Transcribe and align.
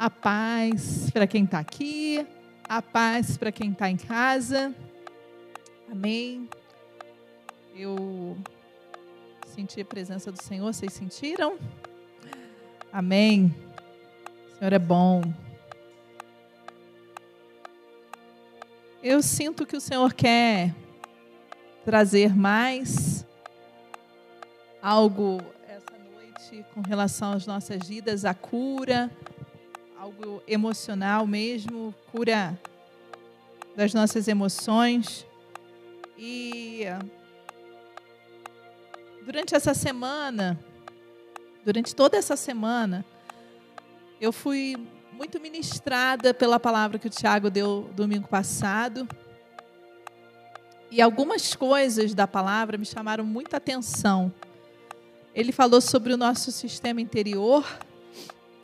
A 0.00 0.08
paz 0.08 1.10
para 1.10 1.26
quem 1.26 1.44
está 1.44 1.58
aqui, 1.58 2.26
a 2.66 2.80
paz 2.80 3.36
para 3.36 3.52
quem 3.52 3.70
está 3.70 3.90
em 3.90 3.98
casa. 3.98 4.74
Amém. 5.92 6.48
Eu 7.76 8.34
senti 9.44 9.78
a 9.82 9.84
presença 9.84 10.32
do 10.32 10.42
Senhor, 10.42 10.72
vocês 10.72 10.94
sentiram? 10.94 11.58
Amém. 12.90 13.54
O 14.48 14.58
Senhor 14.58 14.72
é 14.72 14.78
bom. 14.78 15.20
Eu 19.02 19.20
sinto 19.20 19.66
que 19.66 19.76
o 19.76 19.82
Senhor 19.82 20.14
quer 20.14 20.74
trazer 21.84 22.34
mais 22.34 23.26
algo 24.80 25.42
essa 25.68 25.92
noite 26.10 26.64
com 26.72 26.80
relação 26.80 27.32
às 27.32 27.46
nossas 27.46 27.86
vidas, 27.86 28.24
a 28.24 28.32
cura, 28.32 29.10
algo 30.00 30.42
emocional 30.48 31.26
mesmo, 31.26 31.94
cura 32.10 32.58
das 33.76 33.92
nossas 33.92 34.28
emoções. 34.28 35.26
E 36.16 36.84
durante 39.26 39.54
essa 39.54 39.74
semana, 39.74 40.58
durante 41.66 41.94
toda 41.94 42.16
essa 42.16 42.34
semana, 42.34 43.04
eu 44.18 44.32
fui 44.32 44.74
muito 45.12 45.38
ministrada 45.38 46.32
pela 46.32 46.58
palavra 46.58 46.98
que 46.98 47.08
o 47.08 47.10
Tiago 47.10 47.50
deu 47.50 47.90
domingo 47.94 48.26
passado. 48.26 49.06
E 50.90 51.02
algumas 51.02 51.54
coisas 51.54 52.14
da 52.14 52.26
palavra 52.26 52.78
me 52.78 52.86
chamaram 52.86 53.24
muita 53.24 53.58
atenção. 53.58 54.32
Ele 55.34 55.52
falou 55.52 55.82
sobre 55.82 56.14
o 56.14 56.16
nosso 56.16 56.50
sistema 56.50 57.02
interior 57.02 57.66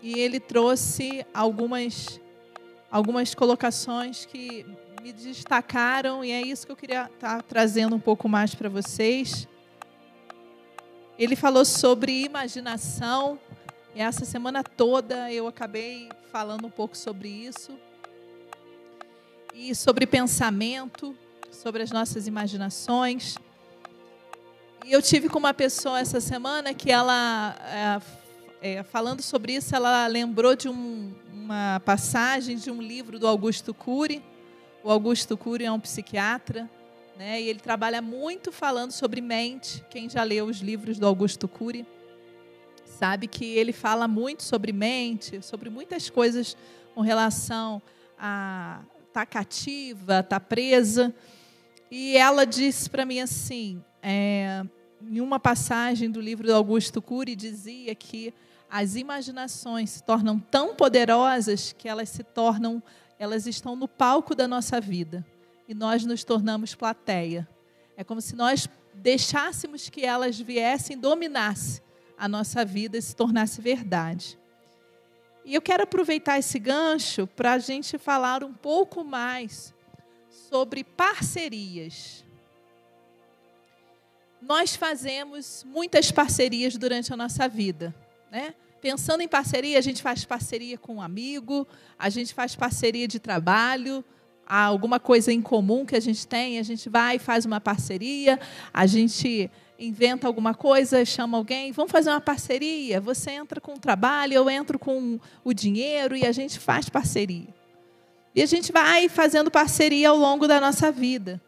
e 0.07 0.21
ele 0.21 0.39
trouxe 0.39 1.27
algumas, 1.35 2.21
algumas 2.89 3.35
colocações 3.35 4.25
que 4.25 4.65
me 5.03 5.13
destacaram 5.13 6.25
e 6.25 6.31
é 6.31 6.41
isso 6.41 6.65
que 6.65 6.71
eu 6.71 6.77
queria 6.77 7.07
estar 7.13 7.39
tá 7.39 7.43
trazendo 7.43 7.97
um 7.97 7.99
pouco 7.99 8.29
mais 8.29 8.55
para 8.55 8.69
vocês. 8.69 9.49
Ele 11.19 11.35
falou 11.35 11.65
sobre 11.65 12.23
imaginação 12.23 13.37
e 13.97 14.01
essa 14.01 14.25
semana 14.25 14.63
toda 14.63 15.33
eu 15.33 15.49
acabei 15.49 16.09
falando 16.31 16.69
um 16.69 16.71
pouco 16.71 16.97
sobre 16.97 17.29
isso 17.29 17.77
e 19.53 19.75
sobre 19.75 20.07
pensamento, 20.07 21.17
sobre 21.51 21.83
as 21.83 21.91
nossas 21.91 22.29
imaginações. 22.29 23.35
E 24.85 24.93
eu 24.93 25.03
tive 25.03 25.29
com 25.29 25.41
uma 25.41 25.53
pessoa 25.53 25.99
essa 25.99 26.21
semana 26.21 26.73
que 26.73 26.93
ela 26.93 27.57
é, 27.61 28.26
é, 28.61 28.83
falando 28.83 29.23
sobre 29.23 29.55
isso, 29.55 29.75
ela 29.75 30.07
lembrou 30.07 30.57
de 30.57 30.69
um, 30.69 31.13
uma 31.33 31.81
passagem 31.85 32.57
de 32.57 32.71
um 32.71 32.81
livro 32.81 33.19
do 33.19 33.27
Augusto 33.27 33.75
Cury. 33.75 34.23
O 34.83 34.91
Augusto 34.91 35.37
Cury 35.37 35.65
é 35.65 35.73
um 35.73 35.81
psiquiatra, 35.81 36.69
né? 37.17 37.41
E 37.41 37.49
ele 37.49 37.61
trabalha 37.61 38.01
muito 38.01 38.51
falando 38.53 38.93
sobre 38.93 39.21
mente. 39.21 39.85
Quem 39.91 40.09
já 40.09 40.23
leu 40.23 40.47
os 40.47 40.59
livros 40.59 40.99
do 40.99 41.07
Augusto 41.07 41.47
Cury 41.47 41.87
sabe 42.85 43.27
que 43.27 43.45
ele 43.45 43.73
fala 43.73 44.09
muito 44.09 44.43
sobre 44.43 44.73
mente, 44.73 45.43
sobre 45.43 45.69
muitas 45.69 46.09
coisas 46.09 46.57
com 46.95 47.03
relação 47.03 47.83
a 48.19 48.81
estar 49.07 49.21
tá 49.21 49.27
cativa, 49.27 50.21
estar 50.21 50.23
tá 50.23 50.41
presa. 50.41 51.15
E 51.91 52.17
ela 52.17 52.45
disse 52.45 52.89
para 52.89 53.05
mim 53.05 53.21
assim, 53.21 53.83
é, 54.03 54.65
em 55.03 55.21
uma 55.21 55.39
passagem 55.39 56.11
do 56.11 56.21
livro 56.21 56.47
do 56.47 56.55
Augusto 56.55 57.01
Cury, 57.03 57.37
dizia 57.37 57.95
que 57.95 58.33
as 58.71 58.97
imaginações 58.97 59.91
se 59.91 60.03
tornam 60.03 60.39
tão 60.39 60.75
poderosas 60.75 61.73
que 61.73 61.89
elas 61.89 62.09
se 62.09 62.23
tornam, 62.23 62.83
elas 63.19 63.47
estão 63.47 63.77
no 63.77 63.87
palco 63.87 64.35
da 64.35 64.49
nossa 64.49 64.81
vida 64.81 65.25
e 65.69 65.75
nós 65.75 66.05
nos 66.05 66.25
tornamos 66.25 66.75
plateia. 66.75 67.49
É 67.97 68.05
como 68.05 68.21
se 68.21 68.35
nós 68.35 68.69
deixássemos 68.95 69.89
que 69.89 70.05
elas 70.05 70.39
viessem 70.39 70.99
dominasse 70.99 71.83
a 72.19 72.29
nossa 72.29 72.65
vida 72.65 72.97
e 72.97 73.03
se 73.03 73.15
tornasse 73.15 73.61
verdade. 73.61 74.39
E 75.45 75.55
eu 75.55 75.63
quero 75.63 75.85
aproveitar 75.85 76.39
esse 76.39 76.59
gancho 76.59 77.27
para 77.27 77.53
a 77.53 77.59
gente 77.59 77.99
falar 77.99 78.43
um 78.43 78.53
pouco 78.53 79.05
mais 79.05 79.73
sobre 80.51 80.83
parcerias. 80.83 82.26
Nós 84.47 84.77
fazemos 84.77 85.67
muitas 85.69 86.13
parcerias 86.13 86.77
durante 86.77 87.13
a 87.13 87.17
nossa 87.17 87.49
vida. 87.49 87.93
Né? 88.31 88.55
Pensando 88.81 89.21
em 89.21 89.27
parceria, 89.27 89.77
a 89.77 89.81
gente 89.81 90.01
faz 90.01 90.25
parceria 90.25 90.79
com 90.79 90.95
um 90.95 91.03
amigo, 91.03 91.67
a 91.99 92.09
gente 92.09 92.33
faz 92.33 92.55
parceria 92.55 93.09
de 93.09 93.19
trabalho, 93.19 94.05
há 94.47 94.63
alguma 94.63 95.01
coisa 95.01 95.33
em 95.33 95.43
comum 95.43 95.85
que 95.85 95.97
a 95.97 96.01
gente 96.01 96.29
tem, 96.29 96.61
a 96.61 96.63
gente 96.63 96.89
vai 96.89 97.17
e 97.17 97.19
faz 97.19 97.45
uma 97.45 97.61
parceria, 97.61 98.39
a 98.73 98.87
gente 98.87 99.51
inventa 99.81 100.29
alguma 100.29 100.55
coisa, 100.55 101.05
chama 101.05 101.37
alguém, 101.37 101.73
vamos 101.73 101.91
fazer 101.91 102.11
uma 102.11 102.21
parceria. 102.21 103.01
Você 103.01 103.33
entra 103.33 103.61
com 103.61 103.75
o 103.75 103.81
trabalho, 103.81 104.35
eu 104.35 104.49
entro 104.49 104.79
com 104.79 105.19
o 105.43 105.53
dinheiro 105.53 106.17
e 106.17 106.25
a 106.25 106.31
gente 106.31 106.61
faz 106.61 106.89
parceria. 106.89 107.49
E 108.33 108.41
a 108.41 108.47
gente 108.47 108.71
vai 108.71 109.09
fazendo 109.09 109.51
parceria 109.51 110.11
ao 110.11 110.17
longo 110.17 110.47
da 110.47 110.61
nossa 110.61 110.93
vida, 110.93 111.43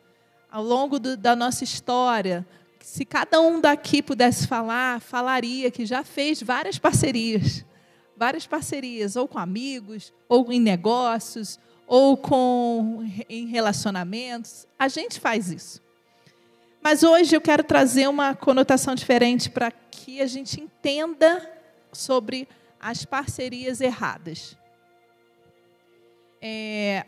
ao 0.50 0.65
longo 0.65 0.98
do, 0.98 1.16
da 1.16 1.36
nossa 1.36 1.62
história, 1.62 2.44
se 2.81 3.05
cada 3.05 3.41
um 3.41 3.61
daqui 3.61 4.03
pudesse 4.03 4.47
falar, 4.47 5.00
falaria 5.00 5.71
que 5.71 5.84
já 5.84 6.03
fez 6.05 6.43
várias 6.43 6.78
parcerias. 6.78 7.65
Várias 8.16 8.47
parcerias, 8.47 9.15
ou 9.15 9.28
com 9.28 9.39
amigos, 9.39 10.12
ou 10.28 10.53
em 10.53 10.61
negócios, 10.61 11.59
ou 11.87 12.16
com 12.16 13.05
em 13.28 13.47
relacionamentos. 13.47 14.66
A 14.78 14.89
gente 14.89 15.21
faz 15.21 15.50
isso. 15.50 15.81
Mas 16.83 17.03
hoje 17.03 17.37
eu 17.37 17.41
quero 17.41 17.62
trazer 17.62 18.09
uma 18.09 18.34
conotação 18.34 18.95
diferente 18.95 19.50
para 19.50 19.71
que 19.71 20.21
a 20.21 20.27
gente 20.27 20.60
entenda 20.60 21.50
sobre 21.93 22.49
as 22.81 23.05
parcerias 23.05 23.81
erradas. 23.81 24.56
É, 26.41 27.05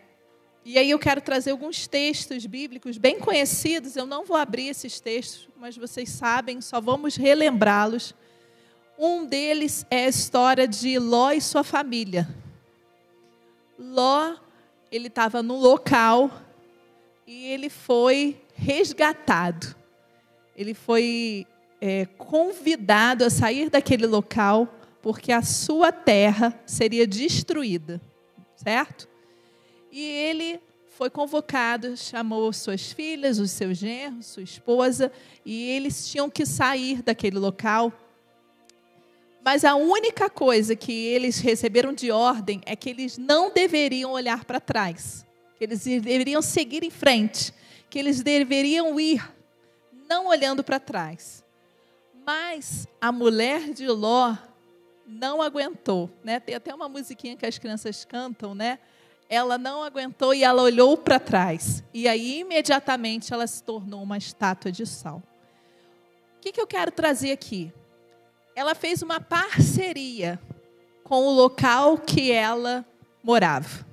e 0.64 0.78
aí 0.78 0.90
eu 0.90 0.98
quero 0.98 1.20
trazer 1.20 1.52
alguns 1.52 1.86
textos 1.86 2.44
bíblicos 2.44 2.98
bem 2.98 3.18
conhecidos. 3.18 3.96
Eu 3.96 4.06
não 4.06 4.24
vou 4.24 4.36
abrir 4.36 4.68
esses 4.68 5.00
textos, 5.00 5.48
mas 5.56 5.76
vocês 5.76 6.10
sabem, 6.10 6.60
só 6.60 6.80
vamos 6.80 7.16
relembrá-los. 7.16 8.14
Um 8.98 9.24
deles 9.24 9.86
é 9.90 10.04
a 10.04 10.08
história 10.08 10.68
de 10.68 10.98
Ló 10.98 11.30
e 11.32 11.40
sua 11.40 11.64
família. 11.64 12.28
Ló, 13.78 14.36
ele 14.92 15.06
estava 15.08 15.42
no 15.42 15.56
local 15.56 16.30
e 17.26 17.46
ele 17.46 17.70
foi 17.70 18.38
resgatado. 18.54 19.74
Ele 20.54 20.74
foi 20.74 21.46
é, 21.80 22.04
convidado 22.18 23.24
a 23.24 23.30
sair 23.30 23.70
daquele 23.70 24.06
local 24.06 24.68
porque 25.00 25.32
a 25.32 25.40
sua 25.40 25.90
terra 25.90 26.60
seria 26.66 27.06
destruída, 27.06 27.98
certo? 28.54 29.09
E 29.90 30.00
ele 30.00 30.60
foi 31.00 31.08
convocado, 31.08 31.96
chamou 31.96 32.52
suas 32.52 32.92
filhas, 32.92 33.38
os 33.38 33.50
seus 33.50 33.78
genros, 33.78 34.26
sua 34.26 34.42
esposa, 34.42 35.10
e 35.44 35.70
eles 35.70 36.08
tinham 36.10 36.28
que 36.28 36.44
sair 36.44 37.02
daquele 37.02 37.38
local. 37.38 37.92
Mas 39.42 39.64
a 39.64 39.74
única 39.74 40.28
coisa 40.28 40.76
que 40.76 40.92
eles 40.92 41.38
receberam 41.38 41.94
de 41.94 42.10
ordem 42.10 42.60
é 42.66 42.76
que 42.76 42.90
eles 42.90 43.16
não 43.16 43.50
deveriam 43.50 44.12
olhar 44.12 44.44
para 44.44 44.60
trás, 44.60 45.24
que 45.56 45.64
eles 45.64 45.84
deveriam 45.84 46.42
seguir 46.42 46.84
em 46.84 46.90
frente, 46.90 47.52
que 47.88 47.98
eles 47.98 48.22
deveriam 48.22 49.00
ir, 49.00 49.26
não 50.08 50.26
olhando 50.26 50.62
para 50.62 50.78
trás. 50.78 51.42
Mas 52.26 52.86
a 53.00 53.10
mulher 53.10 53.72
de 53.72 53.88
Ló 53.88 54.36
não 55.06 55.40
aguentou, 55.40 56.10
né? 56.22 56.38
Tem 56.38 56.54
até 56.54 56.74
uma 56.74 56.88
musiquinha 56.88 57.36
que 57.36 57.46
as 57.46 57.58
crianças 57.58 58.04
cantam, 58.04 58.54
né? 58.54 58.78
Ela 59.30 59.56
não 59.56 59.84
aguentou 59.84 60.34
e 60.34 60.42
ela 60.42 60.60
olhou 60.60 60.96
para 60.96 61.20
trás. 61.20 61.84
E 61.94 62.08
aí, 62.08 62.40
imediatamente, 62.40 63.32
ela 63.32 63.46
se 63.46 63.62
tornou 63.62 64.02
uma 64.02 64.18
estátua 64.18 64.72
de 64.72 64.84
sal. 64.84 65.22
O 66.36 66.40
que, 66.40 66.50
que 66.50 66.60
eu 66.60 66.66
quero 66.66 66.90
trazer 66.90 67.30
aqui? 67.30 67.72
Ela 68.56 68.74
fez 68.74 69.02
uma 69.02 69.20
parceria 69.20 70.40
com 71.04 71.28
o 71.28 71.30
local 71.30 71.96
que 71.96 72.32
ela 72.32 72.84
morava. 73.22 73.86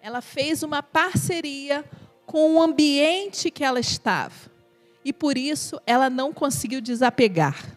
Ela 0.00 0.22
fez 0.22 0.62
uma 0.62 0.82
parceria 0.82 1.84
com 2.24 2.54
o 2.54 2.62
ambiente 2.62 3.50
que 3.50 3.62
ela 3.62 3.80
estava. 3.80 4.50
E 5.04 5.12
por 5.12 5.36
isso 5.36 5.78
ela 5.86 6.08
não 6.08 6.32
conseguiu 6.32 6.80
desapegar. 6.80 7.76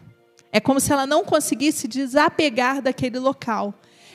É 0.50 0.58
como 0.58 0.80
se 0.80 0.90
ela 0.90 1.06
não 1.06 1.22
conseguisse 1.22 1.86
desapegar 1.86 2.80
daquele 2.80 3.18
local. 3.18 3.74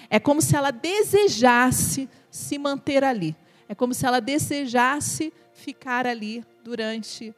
É 0.10 0.20
como 0.20 0.42
se 0.42 0.56
ela 0.56 0.72
desejasse 0.72 2.10
se 2.33 2.57
manter 2.57 3.03
ali. 3.03 3.35
É 3.69 3.75
como 3.75 3.94
se 3.94 4.07
ela 4.07 4.19
desejasse 4.19 5.31
ficar 5.53 6.07
ali 6.07 6.44
durante 6.63 7.33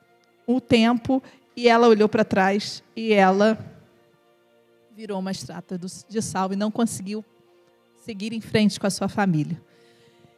um 0.47 0.57
tempo 0.57 1.21
e 1.53 1.67
ela 1.67 1.87
olhou 1.89 2.07
para 2.07 2.23
trás 2.23 2.81
e 2.95 3.11
ela 3.11 3.59
virou 4.95 5.19
uma 5.19 5.31
estátua 5.31 5.77
de 5.77 6.21
sal 6.21 6.53
e 6.53 6.55
não 6.55 6.71
conseguiu 6.71 7.25
seguir 8.05 8.31
em 8.31 8.39
frente 8.39 8.79
com 8.79 8.87
a 8.87 8.89
sua 8.89 9.09
família. 9.09 9.61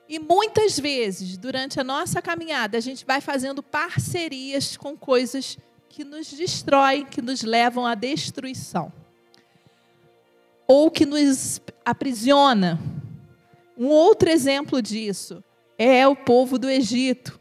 E 0.09 0.18
muitas 0.18 0.80
vezes, 0.80 1.38
durante 1.38 1.80
a 1.80 1.83
nossa 1.83 2.19
caminhada, 2.19 2.80
a 2.80 2.81
gente 2.81 3.06
vai 3.06 3.21
fazendo 3.21 3.62
parcerias 3.62 4.75
com 4.75 4.98
coisas 4.98 5.56
que 5.88 6.03
nos 6.03 6.31
destroem, 6.31 7.06
que 7.06 7.21
nos 7.21 7.44
levam 7.44 7.86
à 7.86 7.94
destruição. 7.94 8.92
Ou 10.65 10.89
que 10.89 11.06
nos 11.06 11.62
aprisiona. 11.86 12.97
Um 13.77 13.88
outro 13.88 14.29
exemplo 14.29 14.81
disso 14.81 15.44
é 15.77 16.07
o 16.07 16.15
povo 16.15 16.57
do 16.57 16.69
Egito. 16.69 17.39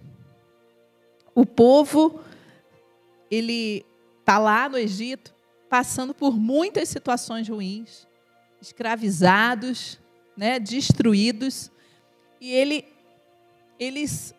O 1.35 1.47
povo, 1.47 2.21
ele 3.31 3.85
está 4.21 4.39
lá 4.39 4.69
no 4.69 4.77
Egito, 4.77 5.35
passando 5.69 6.15
por 6.15 6.37
muitas 6.37 6.89
situações 6.89 7.49
ruins, 7.49 8.07
escravizados, 8.61 9.99
né, 10.37 10.59
destruídos, 10.59 11.71
e 12.41 12.53
ele, 12.53 12.85
eles 13.79 14.35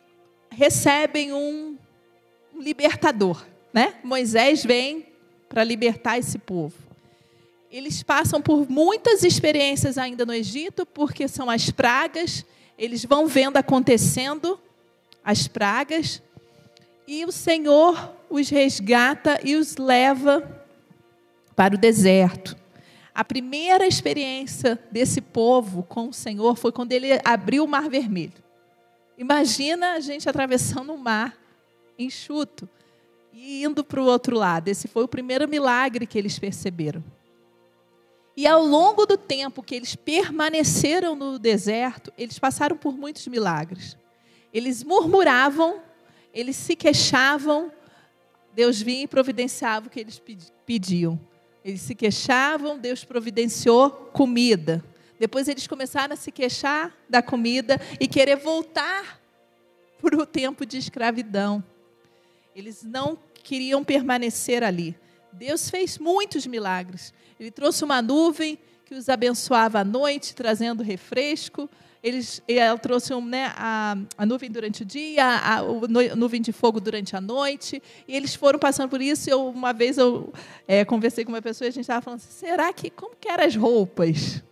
recebem 0.51 1.33
um, 1.33 1.77
um 2.53 2.61
libertador. 2.61 3.45
Né? 3.73 3.95
Moisés 4.03 4.63
vem 4.63 5.07
para 5.49 5.63
libertar 5.63 6.17
esse 6.17 6.37
povo. 6.37 6.86
Eles 7.71 8.01
passam 8.01 8.41
por 8.41 8.69
muitas 8.69 9.23
experiências 9.23 9.97
ainda 9.97 10.25
no 10.25 10.33
Egito, 10.33 10.85
porque 10.85 11.27
são 11.27 11.49
as 11.49 11.69
pragas, 11.69 12.45
eles 12.77 13.03
vão 13.03 13.27
vendo 13.27 13.57
acontecendo 13.57 14.59
as 15.23 15.47
pragas, 15.47 16.21
e 17.07 17.25
o 17.25 17.31
Senhor 17.31 18.13
os 18.29 18.49
resgata 18.49 19.39
e 19.43 19.55
os 19.55 19.77
leva 19.77 20.65
para 21.55 21.75
o 21.75 21.77
deserto. 21.77 22.55
A 23.13 23.25
primeira 23.25 23.87
experiência 23.87 24.79
desse 24.91 25.19
povo 25.19 25.83
com 25.83 26.09
o 26.09 26.13
Senhor 26.13 26.55
foi 26.55 26.71
quando 26.71 26.91
ele 26.91 27.19
abriu 27.25 27.63
o 27.63 27.67
Mar 27.67 27.89
Vermelho. 27.89 28.43
Imagina 29.17 29.93
a 29.93 29.99
gente 29.99 30.29
atravessando 30.29 30.93
o 30.93 30.97
mar 30.97 31.35
enxuto 31.97 32.69
e 33.33 33.63
indo 33.63 33.83
para 33.83 33.99
o 33.99 34.05
outro 34.05 34.37
lado. 34.37 34.67
Esse 34.67 34.87
foi 34.87 35.03
o 35.03 35.07
primeiro 35.07 35.47
milagre 35.47 36.05
que 36.05 36.17
eles 36.17 36.37
perceberam. 36.37 37.03
E 38.37 38.45
ao 38.45 38.63
longo 38.63 39.07
do 39.07 39.17
tempo 39.17 39.63
que 39.63 39.73
eles 39.73 39.95
permaneceram 39.95 41.15
no 41.15 41.39
deserto, 41.39 42.13
eles 42.15 42.37
passaram 42.37 42.77
por 42.77 42.95
muitos 42.95 43.27
milagres. 43.27 43.97
Eles 44.53 44.83
murmuravam, 44.83 45.81
eles 46.31 46.55
se 46.55 46.75
queixavam, 46.75 47.71
Deus 48.53 48.79
vinha 48.79 49.05
e 49.05 49.07
providenciava 49.07 49.87
o 49.87 49.89
que 49.89 49.99
eles 49.99 50.21
pediam. 50.67 51.19
Eles 51.65 51.81
se 51.81 51.95
queixavam, 51.95 52.77
Deus 52.77 53.03
providenciou 53.03 53.89
comida. 53.89 54.85
Depois 55.19 55.47
eles 55.47 55.65
começaram 55.65 56.13
a 56.13 56.17
se 56.17 56.31
queixar 56.31 56.95
da 57.09 57.23
comida 57.23 57.81
e 57.99 58.07
querer 58.07 58.35
voltar 58.35 59.19
para 59.99 60.15
o 60.15 60.27
tempo 60.27 60.63
de 60.63 60.77
escravidão. 60.77 61.63
Eles 62.55 62.83
não 62.83 63.17
queriam 63.43 63.83
permanecer 63.83 64.63
ali. 64.63 64.95
Deus 65.37 65.69
fez 65.69 65.97
muitos 65.97 66.45
milagres. 66.45 67.13
Ele 67.39 67.51
trouxe 67.51 67.83
uma 67.83 68.01
nuvem 68.01 68.57
que 68.85 68.95
os 68.95 69.09
abençoava 69.09 69.79
à 69.79 69.83
noite, 69.83 70.33
trazendo 70.33 70.81
refresco 70.81 71.69
eles, 72.07 72.41
ela 72.47 72.77
trouxe 72.77 73.13
um, 73.13 73.23
né, 73.23 73.51
a, 73.55 73.97
a, 74.17 74.25
nuvem 74.25 74.49
durante 74.49 74.83
o 74.83 74.85
dia, 74.85 75.25
a, 75.25 75.57
a, 75.57 76.15
nuvem 76.15 76.41
de 76.41 76.51
fogo 76.51 76.79
durante 76.79 77.15
a 77.15 77.21
noite, 77.21 77.81
e 78.07 78.15
eles 78.15 78.35
foram 78.35 78.59
passando 78.59 78.89
por 78.89 79.01
isso. 79.01 79.29
Eu, 79.29 79.47
uma 79.47 79.73
vez 79.73 79.97
eu 79.97 80.31
é, 80.67 80.85
conversei 80.85 81.25
com 81.25 81.31
uma 81.31 81.41
pessoa 81.41 81.67
e 81.67 81.69
a 81.69 81.71
gente 81.71 81.81
estava 81.81 82.01
falando 82.01 82.19
assim, 82.19 82.31
será 82.31 82.71
que, 82.71 82.89
como 82.89 83.15
que 83.15 83.27
eram 83.27 83.43
as 83.43 83.55
roupas? 83.55 84.43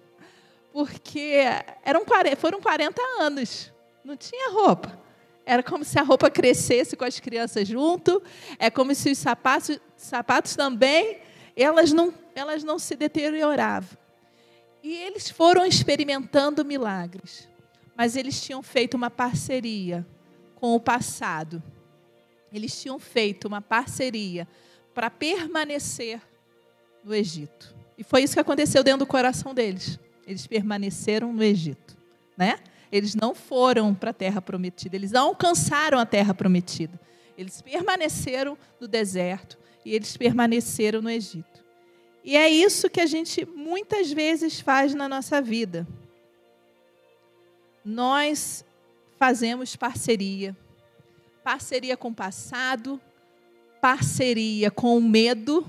Porque 0.73 1.43
eram, 1.83 2.03
foram 2.37 2.59
40 2.59 3.01
anos, 3.19 3.71
não 4.03 4.17
tinha 4.17 4.51
roupa. 4.51 5.05
Era 5.45 5.61
como 5.61 5.85
se 5.85 5.99
a 5.99 6.01
roupa 6.01 6.29
crescesse 6.29 6.97
com 6.97 7.05
as 7.05 7.19
crianças 7.19 7.67
junto, 7.67 8.21
é 8.57 8.69
como 8.69 8.95
se 8.95 9.11
os 9.11 9.17
sapatos, 9.17 9.79
sapatos 9.95 10.55
também, 10.55 11.19
elas 11.55 11.91
não, 11.91 12.13
elas 12.33 12.63
não 12.63 12.77
se 12.77 12.95
deterioravam. 12.95 13.97
E 14.83 14.93
eles 14.93 15.29
foram 15.29 15.65
experimentando 15.65 16.63
milagres, 16.63 17.49
mas 17.95 18.15
eles 18.15 18.41
tinham 18.41 18.61
feito 18.61 18.93
uma 18.95 19.09
parceria 19.09 20.05
com 20.55 20.75
o 20.75 20.79
passado. 20.79 21.63
Eles 22.53 22.79
tinham 22.79 22.99
feito 22.99 23.47
uma 23.47 23.61
parceria 23.61 24.47
para 24.93 25.09
permanecer 25.09 26.21
no 27.03 27.13
Egito. 27.13 27.75
E 27.97 28.03
foi 28.03 28.23
isso 28.23 28.33
que 28.33 28.39
aconteceu 28.39 28.83
dentro 28.83 28.99
do 28.99 29.07
coração 29.07 29.53
deles. 29.53 29.99
Eles 30.27 30.45
permaneceram 30.45 31.33
no 31.33 31.43
Egito, 31.43 31.97
né? 32.37 32.59
Eles 32.91 33.15
não 33.15 33.33
foram 33.33 33.93
para 33.93 34.11
a 34.11 34.13
terra 34.13 34.41
prometida, 34.41 34.95
eles 34.95 35.11
não 35.11 35.29
alcançaram 35.29 35.97
a 35.97 36.05
terra 36.05 36.33
prometida. 36.33 36.99
Eles 37.37 37.61
permaneceram 37.61 38.57
no 38.79 38.87
deserto 38.87 39.57
e 39.85 39.93
eles 39.93 40.17
permaneceram 40.17 41.01
no 41.01 41.09
Egito. 41.09 41.63
E 42.23 42.35
é 42.35 42.49
isso 42.49 42.89
que 42.89 42.99
a 42.99 43.05
gente 43.05 43.45
muitas 43.45 44.11
vezes 44.11 44.59
faz 44.59 44.95
na 44.95 45.07
nossa 45.07 45.39
vida. 45.39 45.87
Nós 47.85 48.65
fazemos 49.19 49.75
parceria. 49.75 50.57
Parceria 51.43 51.95
com 51.95 52.07
o 52.07 52.15
passado, 52.15 52.99
parceria 53.79 54.71
com 54.71 54.97
o 54.97 55.01
medo, 55.01 55.63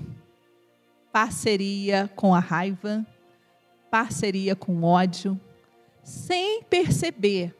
parceria 1.11 2.09
com 2.15 2.33
a 2.33 2.39
raiva, 2.39 3.05
parceria 3.91 4.55
com 4.55 4.77
o 4.77 4.83
ódio. 4.83 5.39
Sem 6.03 6.63
perceber, 6.63 7.55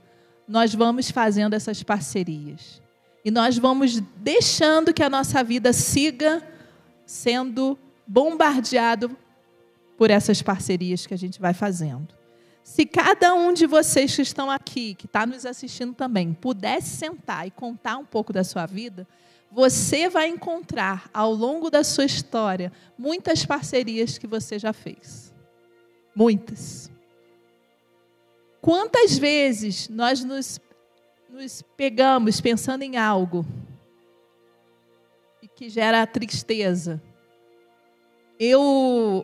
nós 0.48 0.74
vamos 0.74 1.12
fazendo 1.12 1.54
essas 1.54 1.84
parcerias. 1.84 2.82
E 3.28 3.32
nós 3.32 3.58
vamos 3.58 4.00
deixando 4.16 4.94
que 4.94 5.04
a 5.04 5.10
nossa 5.10 5.44
vida 5.44 5.74
siga 5.74 6.42
sendo 7.06 7.78
bombardeado 8.08 9.18
por 9.98 10.10
essas 10.10 10.42
parcerias 10.42 11.06
que 11.06 11.14
a 11.14 11.18
gente 11.18 11.38
vai 11.38 11.54
fazendo. 11.54 12.08
Se 12.64 12.86
cada 12.86 13.34
um 13.34 13.52
de 13.52 13.68
vocês 13.68 14.16
que 14.16 14.22
estão 14.22 14.50
aqui, 14.50 14.96
que 14.96 15.08
está 15.08 15.26
nos 15.26 15.46
assistindo 15.46 15.94
também, 15.94 16.32
pudesse 16.32 16.96
sentar 16.96 17.46
e 17.46 17.52
contar 17.52 17.98
um 17.98 18.06
pouco 18.06 18.32
da 18.32 18.46
sua 18.46 18.66
vida, 18.66 19.06
você 19.52 20.08
vai 20.08 20.30
encontrar 20.30 21.10
ao 21.14 21.34
longo 21.34 21.70
da 21.70 21.84
sua 21.84 22.06
história 22.06 22.72
muitas 22.98 23.46
parcerias 23.46 24.18
que 24.18 24.26
você 24.26 24.58
já 24.58 24.72
fez. 24.72 25.34
Muitas. 26.16 26.90
Quantas 28.62 29.18
vezes 29.18 29.90
nós 29.90 30.24
nos, 30.24 30.62
nos 31.38 31.62
pegamos 31.62 32.42
pensando 32.42 32.82
em 32.82 32.98
algo 32.98 33.46
e 35.40 35.48
que 35.48 35.70
gera 35.70 36.08
tristeza, 36.08 37.00
eu, 38.40 39.24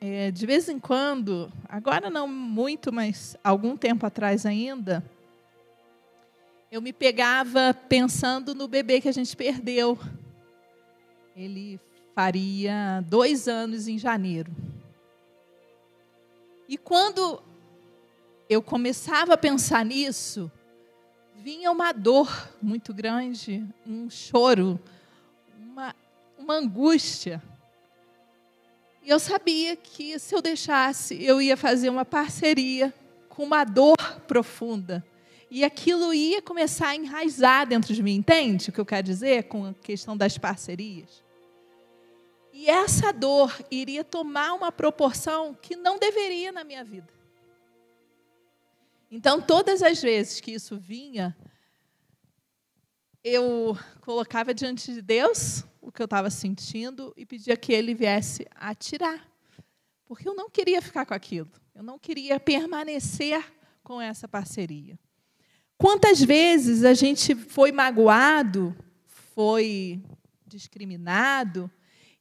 é, 0.00 0.32
de 0.32 0.44
vez 0.44 0.68
em 0.68 0.80
quando, 0.80 1.52
agora 1.68 2.10
não 2.10 2.26
muito, 2.26 2.92
mas 2.92 3.36
algum 3.44 3.76
tempo 3.76 4.04
atrás 4.04 4.44
ainda, 4.44 5.08
eu 6.68 6.82
me 6.82 6.92
pegava 6.92 7.72
pensando 7.88 8.56
no 8.56 8.66
bebê 8.66 9.00
que 9.00 9.08
a 9.08 9.12
gente 9.12 9.36
perdeu. 9.36 9.96
Ele 11.36 11.78
faria 12.12 13.00
dois 13.06 13.46
anos 13.46 13.86
em 13.86 13.98
janeiro. 13.98 14.50
E 16.68 16.76
quando 16.76 17.40
eu 18.48 18.60
começava 18.60 19.34
a 19.34 19.38
pensar 19.38 19.84
nisso, 19.84 20.50
vinha 21.42 21.72
uma 21.72 21.90
dor 21.90 22.48
muito 22.62 22.94
grande, 22.94 23.66
um 23.84 24.08
choro, 24.08 24.78
uma, 25.58 25.92
uma 26.38 26.54
angústia. 26.54 27.42
E 29.02 29.10
eu 29.10 29.18
sabia 29.18 29.74
que 29.74 30.20
se 30.20 30.36
eu 30.36 30.40
deixasse, 30.40 31.20
eu 31.20 31.42
ia 31.42 31.56
fazer 31.56 31.90
uma 31.90 32.04
parceria 32.04 32.94
com 33.28 33.42
uma 33.42 33.64
dor 33.64 33.96
profunda. 34.28 35.04
E 35.50 35.64
aquilo 35.64 36.14
ia 36.14 36.40
começar 36.40 36.90
a 36.90 36.96
enraizar 36.96 37.66
dentro 37.66 37.92
de 37.92 38.02
mim, 38.04 38.14
entende 38.14 38.70
o 38.70 38.72
que 38.72 38.80
eu 38.80 38.86
quero 38.86 39.04
dizer 39.04 39.44
com 39.44 39.66
a 39.66 39.74
questão 39.74 40.16
das 40.16 40.38
parcerias? 40.38 41.24
E 42.52 42.70
essa 42.70 43.12
dor 43.12 43.52
iria 43.68 44.04
tomar 44.04 44.52
uma 44.52 44.70
proporção 44.70 45.56
que 45.60 45.74
não 45.74 45.98
deveria 45.98 46.52
na 46.52 46.62
minha 46.62 46.84
vida. 46.84 47.21
Então, 49.14 49.42
todas 49.42 49.82
as 49.82 50.00
vezes 50.00 50.40
que 50.40 50.52
isso 50.52 50.78
vinha, 50.78 51.36
eu 53.22 53.76
colocava 54.00 54.54
diante 54.54 54.90
de 54.90 55.02
Deus 55.02 55.64
o 55.82 55.92
que 55.92 56.00
eu 56.00 56.06
estava 56.06 56.30
sentindo 56.30 57.12
e 57.14 57.26
pedia 57.26 57.54
que 57.54 57.74
ele 57.74 57.92
viesse 57.92 58.46
a 58.54 58.74
tirar. 58.74 59.30
Porque 60.06 60.26
eu 60.26 60.34
não 60.34 60.48
queria 60.48 60.80
ficar 60.80 61.04
com 61.04 61.12
aquilo. 61.12 61.50
Eu 61.74 61.82
não 61.82 61.98
queria 61.98 62.40
permanecer 62.40 63.44
com 63.84 64.00
essa 64.00 64.26
parceria. 64.26 64.98
Quantas 65.76 66.18
vezes 66.22 66.82
a 66.82 66.94
gente 66.94 67.34
foi 67.34 67.70
magoado, 67.70 68.74
foi 69.34 70.02
discriminado, 70.46 71.70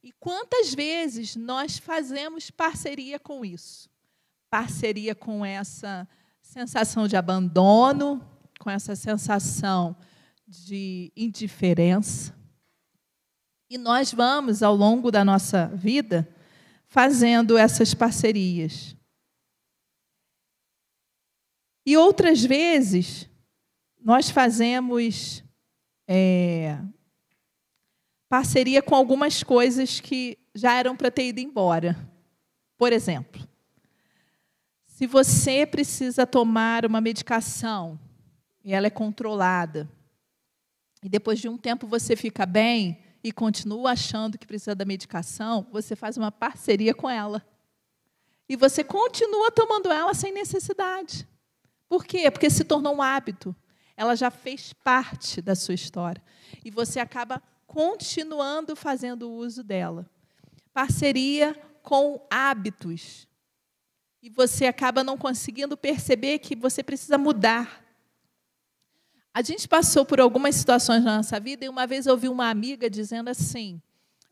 e 0.03 0.12
quantas 0.12 0.74
vezes 0.74 1.38
nós 1.38 1.77
fazemos 1.77 2.51
parceria 2.51 3.17
com 3.17 3.45
isso? 3.45 3.89
parceria 4.51 5.15
com 5.15 5.45
essa 5.45 6.05
sensação 6.51 7.08
de 7.08 7.15
abandono, 7.15 8.22
com 8.60 8.70
essa 8.70 8.93
sensação 8.93 9.96
de 10.46 11.10
indiferença. 11.15 12.36
E 13.70 13.77
nós 13.77 14.13
vamos, 14.13 14.62
ao 14.62 14.75
longo 14.75 15.10
da 15.12 15.24
nossa 15.24 15.67
vida, 15.67 16.27
fazendo 16.88 17.58
essas 17.58 17.93
parcerias. 17.93 18.98
E 21.86 21.96
outras 21.96 22.43
vezes, 22.43 23.29
nós 23.98 24.29
fazemos 24.29 25.41
é, 26.05 26.77
parceria 28.27 28.81
com 28.81 28.93
algumas 28.93 29.41
coisas 29.41 30.01
que 30.01 30.38
já 30.53 30.74
eram 30.74 30.98
para 30.98 31.10
ter 31.10 31.27
ido 31.27 31.39
embora. 31.39 31.96
Por 32.77 32.91
exemplo, 32.91 33.41
se 35.01 35.08
você 35.08 35.65
precisa 35.65 36.27
tomar 36.27 36.86
uma 36.86 37.01
medicação 37.01 38.00
e 38.63 38.72
ela 38.72 38.86
é 38.86 38.91
controlada, 38.91 39.89
e 41.01 41.10
depois 41.10 41.39
de 41.39 41.50
um 41.50 41.58
tempo 41.58 41.88
você 41.88 42.15
fica 42.15 42.46
bem 42.46 43.01
e 43.24 43.31
continua 43.31 43.93
achando 43.93 44.38
que 44.38 44.46
precisa 44.46 44.75
da 44.75 44.86
medicação, 44.86 45.65
você 45.72 45.96
faz 45.96 46.17
uma 46.17 46.31
parceria 46.31 46.93
com 46.93 47.10
ela. 47.10 47.43
E 48.48 48.55
você 48.55 48.84
continua 48.84 49.50
tomando 49.50 49.91
ela 49.91 50.13
sem 50.13 50.31
necessidade. 50.31 51.27
Por 51.89 52.05
quê? 52.05 52.29
Porque 52.29 52.51
se 52.51 52.63
tornou 52.63 52.98
um 52.98 53.01
hábito. 53.01 53.55
Ela 53.98 54.15
já 54.15 54.29
fez 54.29 54.72
parte 54.72 55.41
da 55.41 55.55
sua 55.55 55.74
história. 55.74 56.22
E 56.63 56.70
você 56.70 57.00
acaba 57.00 57.41
continuando 57.65 58.75
fazendo 58.75 59.31
uso 59.31 59.63
dela. 59.63 60.08
Parceria 60.72 61.60
com 61.81 62.24
hábitos. 62.29 63.27
E 64.21 64.29
você 64.29 64.65
acaba 64.65 65.03
não 65.03 65.17
conseguindo 65.17 65.75
perceber 65.75 66.39
que 66.39 66.55
você 66.55 66.83
precisa 66.83 67.17
mudar. 67.17 67.83
A 69.33 69.41
gente 69.41 69.67
passou 69.67 70.05
por 70.05 70.19
algumas 70.19 70.55
situações 70.55 71.03
na 71.03 71.17
nossa 71.17 71.39
vida 71.39 71.65
e 71.65 71.69
uma 71.69 71.87
vez 71.87 72.05
eu 72.05 72.13
ouvi 72.13 72.29
uma 72.29 72.49
amiga 72.49 72.89
dizendo 72.89 73.29
assim: 73.29 73.81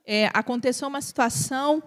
é, 0.05 0.29
aconteceu 0.33 0.87
uma 0.87 1.01
situação 1.01 1.81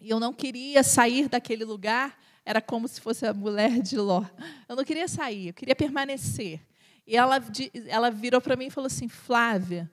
e 0.00 0.10
eu 0.10 0.18
não 0.18 0.32
queria 0.32 0.82
sair 0.82 1.28
daquele 1.28 1.64
lugar 1.64 2.18
era 2.44 2.60
como 2.60 2.86
se 2.86 3.00
fosse 3.00 3.26
a 3.26 3.32
mulher 3.32 3.80
de 3.80 3.96
Ló. 3.96 4.22
Eu 4.68 4.76
não 4.76 4.84
queria 4.84 5.08
sair, 5.08 5.48
eu 5.48 5.54
queria 5.54 5.74
permanecer. 5.74 6.60
E 7.06 7.16
ela, 7.16 7.42
ela 7.86 8.10
virou 8.10 8.40
para 8.40 8.56
mim 8.56 8.66
e 8.66 8.70
falou 8.70 8.86
assim: 8.86 9.08
Flávia, 9.08 9.90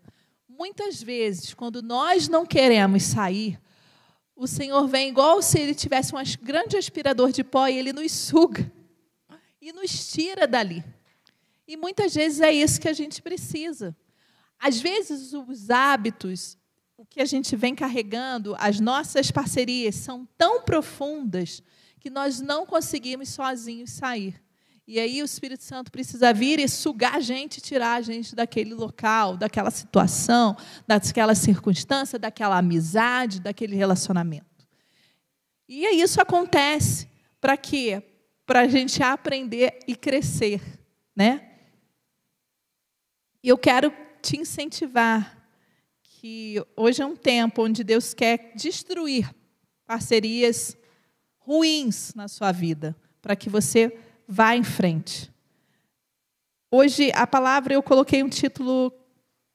muitas 0.47 1.01
vezes, 1.01 1.53
quando 1.53 1.81
nós 1.81 2.27
não 2.27 2.45
queremos 2.45 3.03
sair, 3.03 3.59
o 4.41 4.48
Senhor 4.48 4.88
vem 4.88 5.10
igual 5.10 5.39
se 5.39 5.60
ele 5.60 5.75
tivesse 5.75 6.15
um 6.15 6.17
grande 6.41 6.75
aspirador 6.75 7.31
de 7.31 7.43
pó 7.43 7.67
e 7.67 7.77
ele 7.77 7.93
nos 7.93 8.12
suga 8.12 8.71
e 9.62 9.71
nos 9.71 10.12
tira 10.12 10.48
dali. 10.48 10.83
E 11.67 11.77
muitas 11.77 12.15
vezes 12.15 12.41
é 12.41 12.51
isso 12.51 12.81
que 12.81 12.89
a 12.89 12.93
gente 12.93 13.21
precisa. 13.21 13.95
Às 14.57 14.81
vezes, 14.81 15.31
os 15.31 15.69
hábitos, 15.69 16.57
o 16.98 17.05
que 17.05 17.21
a 17.21 17.25
gente 17.25 17.55
vem 17.55 17.75
carregando, 17.75 18.55
as 18.57 18.79
nossas 18.79 19.29
parcerias 19.29 19.93
são 19.93 20.27
tão 20.36 20.63
profundas 20.63 21.62
que 22.00 22.10
nós 22.10 22.41
não 22.41 22.65
conseguimos 22.65 23.29
sozinhos 23.29 23.91
sair. 23.91 24.40
E 24.88 25.00
aí 25.00 25.21
o 25.21 25.25
Espírito 25.25 25.63
Santo 25.63 25.91
precisa 25.91 26.33
vir 26.33 26.59
e 26.59 26.67
sugar 26.67 27.15
a 27.15 27.19
gente, 27.19 27.61
tirar 27.61 27.95
a 27.95 28.01
gente 28.01 28.35
daquele 28.35 28.73
local, 28.73 29.38
daquela 29.38 29.71
situação, 29.71 30.57
daquela 30.88 31.35
circunstância, 31.35 32.17
daquela 32.17 32.57
amizade, 32.57 33.39
daquele 33.39 33.75
relacionamento. 33.75 34.67
E 35.67 35.85
isso 36.01 36.19
acontece 36.19 37.07
para 37.39 37.55
quê? 37.55 38.03
Para 38.45 38.61
a 38.61 38.67
gente 38.67 39.01
aprender 39.01 39.79
e 39.88 39.95
crescer, 39.95 40.61
né? 41.15 41.51
E 43.41 43.47
eu 43.47 43.57
quero 43.57 43.93
te 44.21 44.38
incentivar 44.38 45.38
que 46.01 46.61
hoje 46.75 47.01
é 47.01 47.05
um 47.05 47.15
tempo 47.15 47.63
onde 47.63 47.83
Deus 47.83 48.13
quer 48.13 48.51
destruir 48.55 49.33
parcerias 49.85 50.77
ruins 51.39 52.13
na 52.13 52.27
sua 52.27 52.51
vida, 52.51 52.95
para 53.21 53.35
que 53.35 53.50
você 53.50 53.97
vá 54.27 54.55
em 54.55 54.63
frente. 54.63 55.31
Hoje, 56.69 57.11
a 57.13 57.27
palavra, 57.27 57.73
eu 57.73 57.83
coloquei 57.83 58.23
um 58.23 58.29
título 58.29 58.93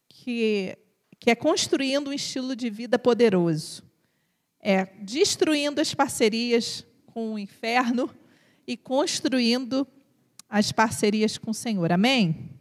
que, 0.07 0.77
que 1.19 1.31
é 1.31 1.35
Construindo 1.35 2.09
um 2.09 2.13
Estilo 2.13 2.55
de 2.55 2.69
Vida 2.69 2.99
Poderoso. 2.99 3.83
É 4.59 4.85
destruindo 5.01 5.81
as 5.81 5.93
parcerias 5.93 6.85
com 7.07 7.33
o 7.33 7.39
inferno 7.39 8.09
e 8.67 8.77
construindo 8.77 9.87
as 10.49 10.71
parcerias 10.71 11.37
com 11.37 11.51
o 11.51 11.53
Senhor. 11.53 11.91
Amém? 11.91 12.57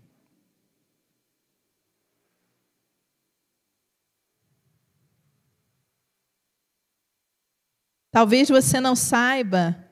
Talvez 8.10 8.48
você 8.48 8.80
não 8.80 8.96
saiba, 8.96 9.85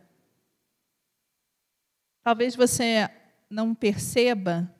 talvez 2.24 2.56
você 2.56 3.06
não 3.50 3.74
perceba, 3.74 4.74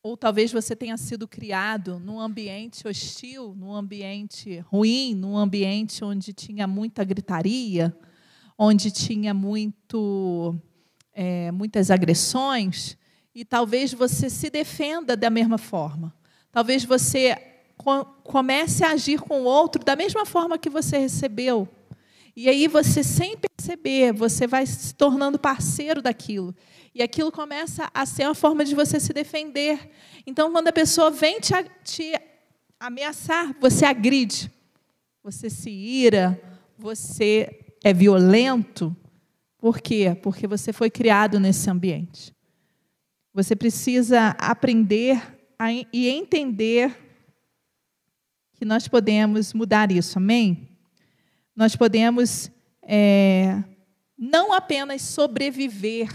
ou 0.00 0.16
talvez 0.16 0.52
você 0.52 0.76
tenha 0.76 0.96
sido 0.96 1.26
criado 1.26 1.98
num 1.98 2.20
ambiente 2.20 2.86
hostil, 2.86 3.56
num 3.56 3.74
ambiente 3.74 4.60
ruim, 4.60 5.16
num 5.16 5.36
ambiente 5.36 6.04
onde 6.04 6.32
tinha 6.32 6.68
muita 6.68 7.02
gritaria, 7.02 7.94
onde 8.56 8.92
tinha 8.92 9.34
muito, 9.34 10.56
é, 11.12 11.50
muitas 11.50 11.90
agressões, 11.90 12.96
e 13.34 13.44
talvez 13.44 13.92
você 13.92 14.30
se 14.30 14.48
defenda 14.48 15.16
da 15.16 15.28
mesma 15.28 15.58
forma. 15.58 16.14
Talvez 16.52 16.84
você 16.84 17.36
comece 18.22 18.84
a 18.84 18.92
agir 18.92 19.20
com 19.20 19.42
o 19.42 19.44
outro 19.44 19.84
da 19.84 19.96
mesma 19.96 20.24
forma 20.24 20.56
que 20.56 20.70
você 20.70 20.98
recebeu. 20.98 21.68
E 22.40 22.48
aí 22.48 22.68
você, 22.68 23.02
sem 23.02 23.36
perceber, 23.36 24.12
você 24.12 24.46
vai 24.46 24.64
se 24.64 24.94
tornando 24.94 25.40
parceiro 25.40 26.00
daquilo. 26.00 26.54
E 26.94 27.02
aquilo 27.02 27.32
começa 27.32 27.90
a 27.92 28.06
ser 28.06 28.28
uma 28.28 28.34
forma 28.34 28.64
de 28.64 28.76
você 28.76 29.00
se 29.00 29.12
defender. 29.12 29.90
Então, 30.24 30.52
quando 30.52 30.68
a 30.68 30.72
pessoa 30.72 31.10
vem 31.10 31.40
te, 31.40 31.52
te 31.82 32.12
ameaçar, 32.78 33.56
você 33.60 33.84
agride. 33.84 34.48
Você 35.20 35.50
se 35.50 35.68
ira, 35.68 36.40
você 36.78 37.74
é 37.82 37.92
violento. 37.92 38.96
Por 39.58 39.80
quê? 39.80 40.16
Porque 40.22 40.46
você 40.46 40.72
foi 40.72 40.90
criado 40.90 41.40
nesse 41.40 41.68
ambiente. 41.68 42.32
Você 43.34 43.56
precisa 43.56 44.28
aprender 44.38 45.20
e 45.92 46.08
entender 46.08 46.96
que 48.54 48.64
nós 48.64 48.86
podemos 48.86 49.52
mudar 49.52 49.90
isso, 49.90 50.18
amém? 50.18 50.77
Nós 51.58 51.74
podemos 51.74 52.52
é, 52.84 53.64
não 54.16 54.52
apenas 54.52 55.02
sobreviver, 55.02 56.08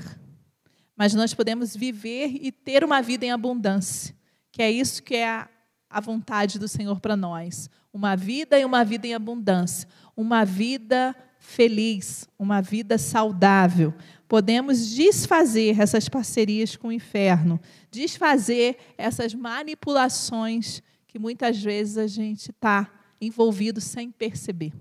mas 0.95 1.13
nós 1.13 1.33
podemos 1.33 1.75
viver 1.75 2.37
e 2.41 2.49
ter 2.49 2.81
uma 2.81 3.01
vida 3.01 3.25
em 3.25 3.31
abundância, 3.33 4.15
que 4.53 4.61
é 4.61 4.71
isso 4.71 5.03
que 5.03 5.15
é 5.15 5.27
a, 5.27 5.49
a 5.89 5.99
vontade 5.99 6.57
do 6.57 6.65
Senhor 6.65 7.01
para 7.01 7.17
nós. 7.17 7.69
Uma 7.91 8.15
vida 8.15 8.57
e 8.57 8.63
uma 8.63 8.85
vida 8.85 9.05
em 9.05 9.13
abundância, 9.13 9.85
uma 10.15 10.45
vida 10.45 11.13
feliz, 11.37 12.25
uma 12.39 12.61
vida 12.61 12.97
saudável. 12.97 13.93
Podemos 14.29 14.91
desfazer 14.91 15.77
essas 15.77 16.07
parcerias 16.07 16.77
com 16.77 16.87
o 16.87 16.93
inferno, 16.93 17.59
desfazer 17.91 18.77
essas 18.97 19.33
manipulações 19.33 20.81
que 21.05 21.19
muitas 21.19 21.61
vezes 21.61 21.97
a 21.97 22.07
gente 22.07 22.49
está 22.51 22.89
envolvido 23.19 23.81
sem 23.81 24.09
perceber. 24.09 24.71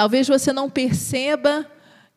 Talvez 0.00 0.26
você 0.26 0.50
não 0.50 0.70
perceba 0.70 1.70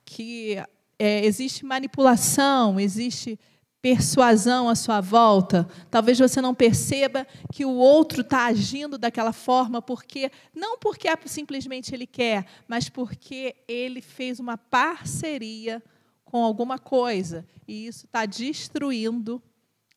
que 0.05 0.55
é, 0.97 1.25
existe 1.25 1.65
manipulação, 1.65 2.79
existe 2.79 3.37
persuasão 3.81 4.69
à 4.69 4.75
sua 4.75 5.01
volta. 5.01 5.67
Talvez 5.91 6.17
você 6.17 6.39
não 6.39 6.55
perceba 6.55 7.27
que 7.51 7.65
o 7.65 7.71
outro 7.71 8.21
está 8.21 8.45
agindo 8.45 8.97
daquela 8.97 9.33
forma 9.33 9.81
porque 9.81 10.31
não 10.55 10.77
porque 10.77 11.09
simplesmente 11.25 11.93
ele 11.93 12.07
quer, 12.07 12.45
mas 12.69 12.87
porque 12.87 13.53
ele 13.67 14.01
fez 14.01 14.39
uma 14.39 14.57
parceria 14.57 15.83
com 16.23 16.41
alguma 16.41 16.79
coisa 16.79 17.45
e 17.67 17.85
isso 17.85 18.05
está 18.05 18.25
destruindo 18.25 19.43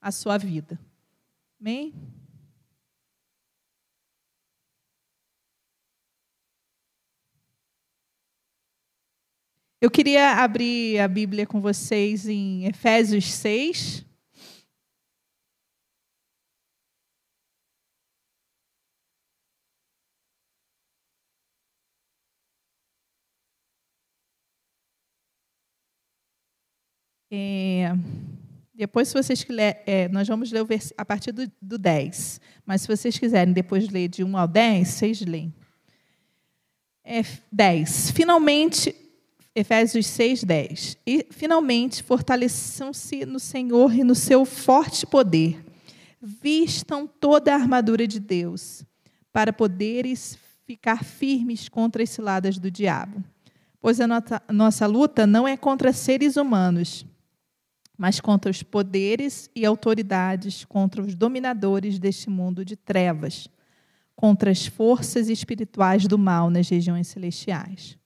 a 0.01 0.11
sua 0.11 0.37
vida. 0.37 0.77
Amém? 1.61 1.95
Eu 9.79 9.91
queria 9.91 10.43
abrir 10.43 10.99
a 11.01 11.07
Bíblia 11.07 11.47
com 11.47 11.61
vocês 11.61 12.27
em 12.27 12.65
Efésios 12.65 13.31
6. 13.31 14.07
É, 27.31 27.93
depois, 28.75 29.09
se 29.09 29.15
vocês 29.15 29.45
quiserem, 29.45 29.79
é, 29.85 30.09
nós 30.09 30.27
vamos 30.27 30.51
ler 30.51 30.65
vers... 30.65 30.91
a 30.97 31.05
partir 31.05 31.33
do, 31.33 31.53
do 31.61 31.77
10. 31.77 32.41
Mas 32.65 32.81
se 32.81 32.89
vocês 32.89 33.19
quiserem 33.19 33.53
depois 33.53 33.91
ler 33.91 34.09
de 34.09 34.25
1 34.25 34.39
ao 34.39 34.49
10, 34.49 34.89
vocês 34.89 35.21
leem. 35.21 35.55
É, 37.05 37.21
10. 37.53 38.13
Finalmente, 38.13 39.06
Efésios 39.59 40.07
6, 40.09 40.45
10. 40.45 40.99
E, 41.07 41.27
finalmente, 41.31 42.03
fortaleçam-se 42.03 43.25
no 43.25 43.41
Senhor 43.41 43.95
e 43.95 44.05
no 44.05 44.15
seu 44.15 44.45
forte 44.45 45.07
poder. 45.07 45.65
Vistam 46.21 47.07
toda 47.07 47.53
a 47.53 47.55
armadura 47.55 48.07
de 48.07 48.21
Deus, 48.21 48.85
para 49.33 49.55
poderes 49.55 50.37
ficar 50.67 51.03
firmes 51.03 51.71
contra 51.71 52.03
as 52.03 52.11
ciladas 52.11 52.59
do 52.59 52.71
diabo. 52.71 53.25
Pois 53.81 53.99
a 53.99 54.07
nossa 54.53 54.87
luta 54.87 55.27
não 55.27 55.49
é 55.49 55.57
contra 55.57 55.91
seres 55.91 56.37
humanos, 56.37 57.07
mas 57.97 58.21
contra 58.21 58.51
os 58.51 58.63
poderes 58.63 59.49
e 59.57 59.65
autoridades, 59.65 60.67
contra 60.67 61.01
os 61.01 61.15
dominadores 61.15 61.99
deste 61.99 62.29
mundo 62.29 62.63
de 62.63 62.77
trevas, 62.77 63.49
contra 64.15 64.51
as 64.51 64.67
forças 64.67 65.31
espirituais 65.31 66.07
do 66.07 66.19
mal 66.19 66.51
nas 66.51 66.69
regiões 66.69 67.07
celestiais. 67.07 67.97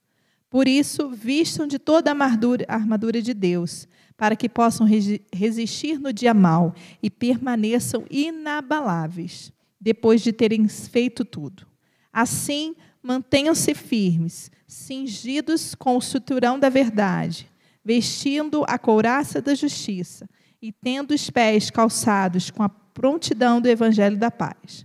Por 0.51 0.67
isso, 0.67 1.09
vistam 1.09 1.67
de 1.67 1.79
toda 1.79 2.11
a 2.11 2.75
armadura 2.75 3.23
de 3.23 3.33
Deus, 3.33 3.87
para 4.17 4.35
que 4.35 4.49
possam 4.49 4.87
resistir 5.33 5.99
no 5.99 6.13
dia 6.13 6.35
mal 6.35 6.75
e 7.01 7.09
permaneçam 7.09 8.05
inabaláveis, 8.11 9.53
depois 9.81 10.21
de 10.21 10.33
terem 10.33 10.69
feito 10.69 11.25
tudo. 11.25 11.67
Assim, 12.13 12.75
mantenham-se 13.01 13.73
firmes, 13.75 14.51
cingidos 14.67 15.75
com 15.75 15.97
o 15.97 16.03
suturão 16.03 16.59
da 16.59 16.69
verdade, 16.69 17.49
vestindo 17.85 18.65
a 18.67 18.77
couraça 18.77 19.41
da 19.41 19.55
justiça 19.55 20.29
e 20.61 20.73
tendo 20.73 21.15
os 21.15 21.31
pés 21.31 21.71
calçados 21.71 22.51
com 22.51 22.63
a 22.63 22.69
prontidão 22.69 23.61
do 23.61 23.69
evangelho 23.69 24.19
da 24.19 24.31
paz. 24.31 24.85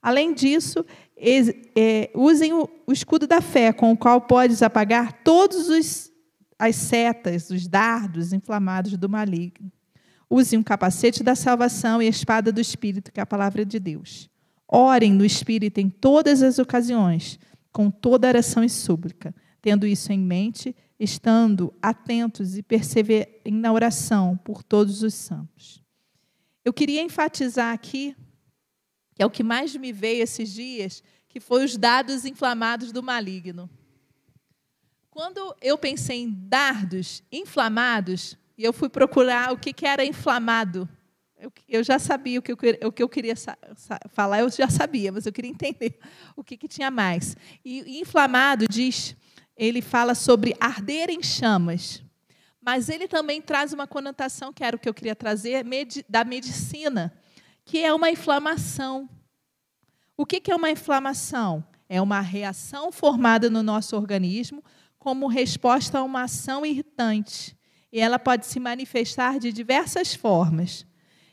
Além 0.00 0.32
disso, 0.32 0.84
usem 2.14 2.52
o, 2.52 2.68
escudo 2.88 3.26
da 3.26 3.40
fé, 3.40 3.72
com 3.72 3.92
o 3.92 3.96
qual 3.96 4.20
podes 4.20 4.62
apagar 4.62 5.22
todas 5.22 6.10
as 6.58 6.76
setas, 6.76 7.50
os 7.50 7.66
dardos 7.66 8.32
inflamados 8.32 8.96
do 8.96 9.08
maligno. 9.08 9.70
Usem 10.28 10.58
o 10.58 10.64
capacete 10.64 11.22
da 11.22 11.34
salvação 11.34 12.00
e 12.00 12.06
a 12.06 12.10
espada 12.10 12.52
do 12.52 12.60
Espírito, 12.60 13.12
que 13.12 13.20
é 13.20 13.22
a 13.22 13.26
palavra 13.26 13.64
de 13.64 13.78
Deus. 13.80 14.30
Orem 14.68 15.12
no 15.12 15.24
Espírito 15.24 15.78
em 15.78 15.90
todas 15.90 16.42
as 16.42 16.58
ocasiões, 16.58 17.38
com 17.72 17.90
toda 17.90 18.28
oração 18.28 18.62
e 18.62 18.68
súplica. 18.68 19.34
Tendo 19.60 19.86
isso 19.86 20.12
em 20.12 20.18
mente, 20.18 20.74
estando 20.98 21.74
atentos 21.82 22.56
e 22.56 22.62
perseverem 22.62 23.52
na 23.52 23.72
oração 23.72 24.38
por 24.44 24.62
todos 24.62 25.02
os 25.02 25.14
santos. 25.14 25.82
Eu 26.64 26.72
queria 26.72 27.02
enfatizar 27.02 27.72
aqui, 27.72 28.14
que 29.20 29.22
é 29.22 29.26
o 29.26 29.30
que 29.30 29.42
mais 29.42 29.76
me 29.76 29.92
veio 29.92 30.22
esses 30.22 30.50
dias, 30.50 31.02
que 31.28 31.40
foi 31.40 31.62
os 31.62 31.76
dados 31.76 32.24
inflamados 32.24 32.90
do 32.90 33.02
maligno. 33.02 33.68
Quando 35.10 35.54
eu 35.60 35.76
pensei 35.76 36.22
em 36.22 36.30
dardos 36.30 37.22
inflamados, 37.30 38.34
e 38.56 38.64
eu 38.64 38.72
fui 38.72 38.88
procurar 38.88 39.52
o 39.52 39.58
que, 39.58 39.74
era 39.86 40.06
inflamado, 40.06 40.88
eu, 41.68 41.84
já 41.84 41.98
sabia 41.98 42.38
o 42.38 42.42
que 42.42 42.52
eu, 42.52 42.56
o 42.86 42.90
que 42.90 43.02
eu 43.02 43.10
queria 43.10 43.34
falar, 44.08 44.40
eu 44.40 44.48
já 44.48 44.70
sabia, 44.70 45.12
mas 45.12 45.26
eu 45.26 45.32
queria 45.34 45.50
entender 45.50 45.98
o 46.34 46.42
que, 46.42 46.56
que 46.56 46.66
tinha 46.66 46.90
mais. 46.90 47.36
E 47.62 48.00
inflamado 48.00 48.66
diz 48.66 49.14
ele 49.54 49.82
fala 49.82 50.14
sobre 50.14 50.56
arder 50.58 51.10
em 51.10 51.22
chamas. 51.22 52.02
Mas 52.58 52.88
ele 52.88 53.06
também 53.06 53.42
traz 53.42 53.74
uma 53.74 53.86
conotação, 53.86 54.50
que 54.50 54.64
era 54.64 54.76
o 54.76 54.78
que 54.78 54.88
eu 54.88 54.94
queria 54.94 55.14
trazer, 55.14 55.62
da 56.08 56.24
medicina, 56.24 57.12
que 57.64 57.78
é 57.78 57.92
uma 57.92 58.10
inflamação. 58.10 59.08
O 60.16 60.26
que 60.26 60.50
é 60.50 60.54
uma 60.54 60.70
inflamação? 60.70 61.64
É 61.88 62.00
uma 62.00 62.20
reação 62.20 62.92
formada 62.92 63.50
no 63.50 63.62
nosso 63.62 63.96
organismo 63.96 64.62
como 64.98 65.26
resposta 65.26 65.98
a 65.98 66.02
uma 66.02 66.22
ação 66.22 66.64
irritante. 66.64 67.56
E 67.92 68.00
ela 68.00 68.18
pode 68.18 68.46
se 68.46 68.60
manifestar 68.60 69.38
de 69.38 69.52
diversas 69.52 70.14
formas. 70.14 70.86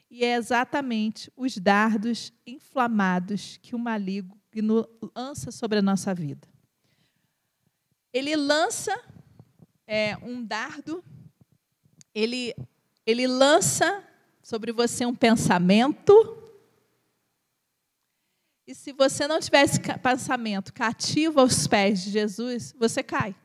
E 0.09 0.23
é 0.23 0.35
exatamente 0.35 1.31
os 1.35 1.57
dardos 1.57 2.31
inflamados 2.45 3.57
que 3.61 3.75
o 3.75 3.79
maligno 3.79 4.87
lança 5.15 5.51
sobre 5.51 5.79
a 5.79 5.81
nossa 5.81 6.13
vida 6.15 6.47
ele 8.17 8.35
lança 8.35 8.99
é, 9.85 10.17
um 10.17 10.43
dardo, 10.43 11.03
ele, 12.13 12.53
ele 13.05 13.27
lança 13.27 14.03
sobre 14.47 14.71
você 14.71 15.05
um 15.05 15.13
pensamento. 15.13 16.41
E 18.65 18.73
se 18.73 18.93
você 18.93 19.27
não 19.27 19.41
tiver 19.41 19.63
esse 19.63 19.77
pensamento 20.01 20.73
cativo 20.73 21.41
aos 21.41 21.67
pés 21.67 22.01
de 22.01 22.11
Jesus, 22.11 22.73
você 22.79 23.03
cai. 23.03 23.35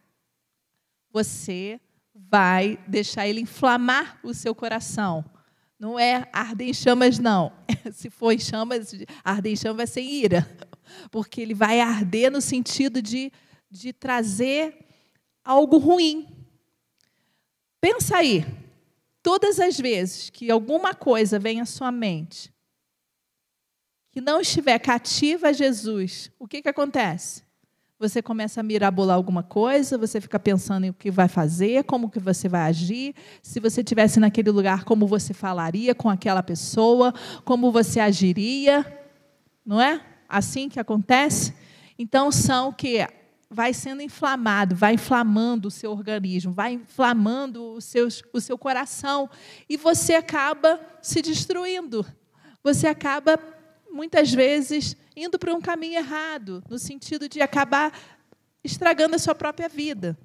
Você 1.10 1.80
vai 2.14 2.78
deixar 2.86 3.26
ele 3.26 3.40
inflamar 3.40 4.20
o 4.22 4.32
seu 4.32 4.54
coração. 4.54 5.24
Não 5.76 5.98
é 5.98 6.28
arder 6.32 6.68
em 6.68 6.72
chamas, 6.72 7.18
não. 7.18 7.52
Se 7.92 8.08
for 8.08 8.30
em 8.30 8.38
chamas, 8.38 8.94
arder 9.24 9.54
em 9.54 9.56
chamas 9.56 9.76
vai 9.78 9.86
ser 9.88 10.02
ira. 10.02 10.48
Porque 11.10 11.40
ele 11.40 11.52
vai 11.52 11.80
arder 11.80 12.30
no 12.30 12.40
sentido 12.40 13.02
de 13.02 13.32
de 13.68 13.92
trazer 13.92 14.86
algo 15.42 15.78
ruim. 15.78 16.28
Pensa 17.80 18.18
aí, 18.18 18.44
todas 19.22 19.60
as 19.60 19.78
vezes 19.78 20.30
que 20.30 20.50
alguma 20.50 20.94
coisa 20.94 21.38
vem 21.38 21.60
à 21.60 21.64
sua 21.64 21.92
mente 21.92 22.52
que 24.10 24.20
não 24.20 24.42
estiver 24.42 24.78
cativa 24.78 25.48
a 25.48 25.52
Jesus, 25.52 26.30
o 26.38 26.46
que, 26.46 26.60
que 26.60 26.68
acontece? 26.68 27.42
Você 27.98 28.20
começa 28.20 28.60
a 28.60 28.62
mirabolar 28.62 29.16
alguma 29.16 29.42
coisa, 29.42 29.96
você 29.96 30.20
fica 30.20 30.38
pensando 30.38 30.84
em 30.84 30.90
o 30.90 30.94
que 30.94 31.10
vai 31.10 31.28
fazer, 31.28 31.84
como 31.84 32.10
que 32.10 32.18
você 32.18 32.48
vai 32.48 32.62
agir, 32.62 33.14
se 33.40 33.58
você 33.58 33.80
estivesse 33.80 34.20
naquele 34.20 34.50
lugar, 34.50 34.84
como 34.84 35.06
você 35.06 35.32
falaria 35.32 35.94
com 35.94 36.10
aquela 36.10 36.42
pessoa, 36.42 37.14
como 37.44 37.72
você 37.72 38.00
agiria, 38.00 38.84
não 39.64 39.80
é? 39.80 40.04
Assim 40.28 40.68
que 40.68 40.80
acontece? 40.80 41.54
Então 41.98 42.30
são 42.30 42.72
que 42.72 43.06
vai 43.52 43.74
sendo 43.74 44.00
inflamado, 44.00 44.74
vai 44.74 44.94
inflamando 44.94 45.68
o 45.68 45.70
seu 45.70 45.92
organismo, 45.92 46.52
vai 46.52 46.72
inflamando 46.72 47.74
o 47.74 47.80
seu, 47.82 48.08
o 48.32 48.40
seu 48.40 48.56
coração 48.56 49.28
e 49.68 49.76
você 49.76 50.14
acaba 50.14 50.80
se 51.02 51.20
destruindo. 51.20 52.04
Você 52.64 52.86
acaba, 52.86 53.38
muitas 53.90 54.32
vezes, 54.32 54.96
indo 55.14 55.38
para 55.38 55.54
um 55.54 55.60
caminho 55.60 55.98
errado, 55.98 56.64
no 56.68 56.78
sentido 56.78 57.28
de 57.28 57.42
acabar 57.42 57.92
estragando 58.64 59.16
a 59.16 59.18
sua 59.18 59.34
própria 59.34 59.68
vida. 59.68 60.16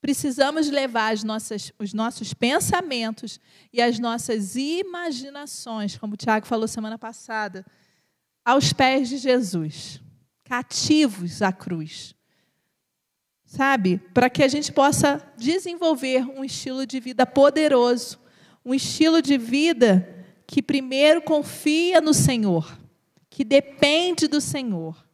Precisamos 0.00 0.70
levar 0.70 1.12
as 1.12 1.24
nossas, 1.24 1.72
os 1.76 1.92
nossos 1.92 2.32
pensamentos 2.32 3.40
e 3.72 3.82
as 3.82 3.98
nossas 3.98 4.54
imaginações, 4.54 5.98
como 5.98 6.14
o 6.14 6.16
Tiago 6.16 6.46
falou 6.46 6.68
semana 6.68 6.98
passada, 6.98 7.66
aos 8.44 8.72
pés 8.72 9.08
de 9.08 9.16
Jesus 9.16 10.03
cativos 10.54 11.42
à 11.42 11.52
cruz. 11.52 12.14
Sabe? 13.44 14.00
Para 14.12 14.30
que 14.30 14.42
a 14.42 14.48
gente 14.48 14.72
possa 14.72 15.20
desenvolver 15.36 16.24
um 16.30 16.44
estilo 16.44 16.86
de 16.86 17.00
vida 17.00 17.26
poderoso, 17.26 18.20
um 18.64 18.72
estilo 18.72 19.20
de 19.20 19.36
vida 19.36 20.08
que 20.46 20.62
primeiro 20.62 21.22
confia 21.22 22.00
no 22.00 22.14
Senhor, 22.14 22.78
que 23.28 23.44
depende 23.44 24.28
do 24.28 24.40
Senhor. 24.40 25.04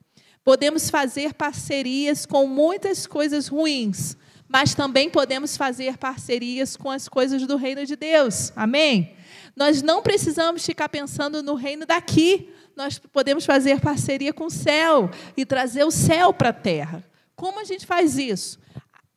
Podemos 0.45 0.91
fazer 0.91 1.33
parcerias 1.33 2.27
com 2.27 2.47
muitas 2.47 3.07
coisas 3.07 3.49
ruins, 3.49 4.17
mas 4.47 4.75
também 4.75 5.09
podemos 5.09 5.57
fazer 5.57 5.97
parcerias 5.97 6.77
com 6.77 6.91
as 6.91 7.09
coisas 7.09 7.47
do 7.47 7.57
reino 7.57 7.87
de 7.87 7.97
Deus. 7.97 8.53
Amém? 8.55 9.15
Nós 9.57 9.81
não 9.81 10.03
precisamos 10.03 10.65
ficar 10.67 10.89
pensando 10.91 11.43
no 11.43 11.55
reino 11.55 11.87
daqui, 11.87 12.51
nós 12.77 12.99
podemos 12.99 13.45
fazer 13.45 13.81
parceria 13.81 14.33
com 14.33 14.47
o 14.47 14.51
céu 14.51 15.11
e 15.37 15.45
trazer 15.45 15.85
o 15.85 15.91
céu 15.91 16.33
para 16.33 16.51
a 16.51 16.55
terra. 16.55 17.05
Como 17.37 17.61
a 17.61 17.65
gente 17.65 17.87
faz 17.87 18.17
isso? 18.19 18.59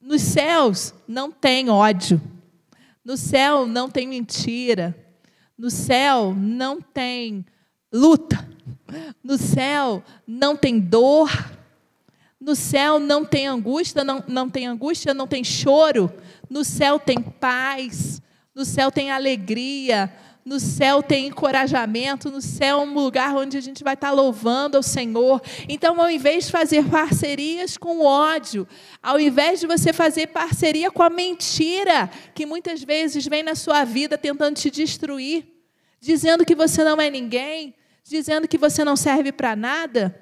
Nos 0.01 0.21
céus 0.21 0.93
não 1.07 1.31
tem 1.31 1.69
ódio. 1.69 2.21
No 3.03 3.17
céu 3.17 3.65
não 3.65 3.89
tem 3.89 4.07
mentira. 4.07 4.95
No 5.57 5.69
céu 5.69 6.33
não 6.35 6.81
tem 6.81 7.45
luta. 7.91 8.47
No 9.23 9.37
céu 9.37 10.03
não 10.27 10.55
tem 10.55 10.79
dor. 10.79 11.29
No 12.39 12.55
céu 12.55 12.99
não 12.99 13.23
tem 13.23 13.47
angústia, 13.47 14.03
não, 14.03 14.21
não 14.27 14.49
tem 14.49 14.67
angústia, 14.67 15.13
não 15.13 15.27
tem 15.27 15.43
choro. 15.43 16.11
No 16.49 16.63
céu 16.65 16.99
tem 16.99 17.21
paz. 17.21 18.21
No 18.53 18.65
céu 18.65 18.91
tem 18.91 19.11
alegria. 19.11 20.13
No 20.45 20.60
céu 20.60 21.01
tem 21.01 21.27
encorajamento, 21.27 22.29
no 22.29 22.41
céu 22.41 22.79
é 22.79 22.84
um 22.84 22.93
lugar 22.93 23.36
onde 23.36 23.58
a 23.58 23.62
gente 23.62 23.84
vai 23.84 23.93
estar 23.93 24.12
louvando 24.12 24.75
ao 24.75 24.84
Senhor. 24.84 25.41
Então, 25.69 25.99
ao 26.01 26.10
invés 26.10 26.45
de 26.45 26.51
fazer 26.51 26.86
parcerias 26.89 27.77
com 27.77 28.06
ódio, 28.06 28.67
ao 29.01 29.19
invés 29.19 29.60
de 29.62 29.67
você 29.67 29.93
fazer 29.93 30.27
parceria 30.27 30.91
com 30.91 31.01
a 31.01 31.10
mentira, 31.10 32.10
que 32.36 32.45
muitas 32.45 32.84
vezes 32.84 33.25
vem 33.25 33.43
na 33.43 33.56
sua 33.56 33.86
vida 33.86 34.17
tentando 34.17 34.56
te 34.56 34.69
destruir, 34.69 35.47
dizendo 35.99 36.45
que 36.45 36.56
você 36.56 36.84
não 36.84 36.99
é 36.99 37.10
ninguém, 37.10 37.73
dizendo 38.03 38.47
que 38.47 38.58
você 38.58 38.84
não 38.84 38.97
serve 38.97 39.32
para 39.32 39.56
nada, 39.56 40.19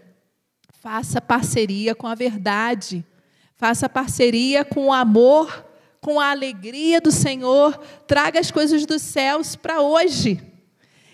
faça 0.81 1.19
parceria 1.19 1.95
com 1.95 2.07
a 2.07 2.13
verdade. 2.13 3.03
Faça 3.55 3.87
parceria 3.87 4.65
com 4.65 4.87
o 4.87 4.93
amor 4.93 5.70
com 6.01 6.19
a 6.19 6.31
alegria 6.31 6.99
do 6.99 7.11
Senhor, 7.11 7.79
traga 8.07 8.39
as 8.39 8.49
coisas 8.49 8.85
dos 8.87 9.03
céus 9.03 9.55
para 9.55 9.81
hoje. 9.81 10.41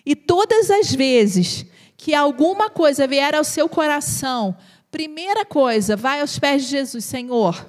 E 0.06 0.16
todas 0.16 0.72
as 0.72 0.96
vezes 0.96 1.66
que 1.98 2.16
alguma 2.16 2.70
coisa 2.70 3.06
vier 3.06 3.36
ao 3.36 3.44
seu 3.44 3.68
coração, 3.68 4.56
primeira 4.90 5.44
coisa, 5.44 5.98
vai 5.98 6.22
aos 6.22 6.40
pés 6.40 6.64
de 6.64 6.70
Jesus, 6.70 7.04
Senhor. 7.04 7.68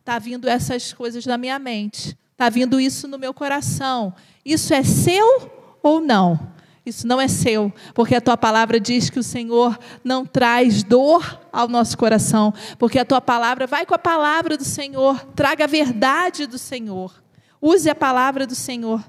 Está 0.00 0.18
vindo 0.18 0.48
essas 0.48 0.92
coisas 0.92 1.24
na 1.24 1.38
minha 1.38 1.58
mente, 1.58 2.18
está 2.32 2.48
vindo 2.48 2.80
isso 2.80 3.06
no 3.06 3.16
meu 3.16 3.32
coração. 3.32 4.12
Isso 4.44 4.74
é 4.74 4.82
seu 4.82 5.78
ou 5.80 6.00
não? 6.00 6.52
Isso 6.84 7.06
não 7.06 7.20
é 7.20 7.28
seu, 7.28 7.72
porque 7.94 8.14
a 8.14 8.20
tua 8.20 8.36
palavra 8.36 8.80
diz 8.80 9.10
que 9.10 9.18
o 9.18 9.22
Senhor 9.22 9.78
não 10.02 10.24
traz 10.24 10.82
dor 10.82 11.40
ao 11.52 11.68
nosso 11.68 11.96
coração, 11.96 12.54
porque 12.78 12.98
a 12.98 13.04
tua 13.04 13.20
palavra 13.20 13.66
vai 13.66 13.84
com 13.84 13.94
a 13.94 13.98
palavra 13.98 14.56
do 14.56 14.64
Senhor, 14.64 15.24
traga 15.34 15.64
a 15.64 15.68
verdade 15.68 16.46
do 16.46 16.58
Senhor. 16.58 17.22
Use 17.60 17.88
a 17.90 17.94
palavra 17.94 18.46
do 18.46 18.54
Senhor 18.54 19.04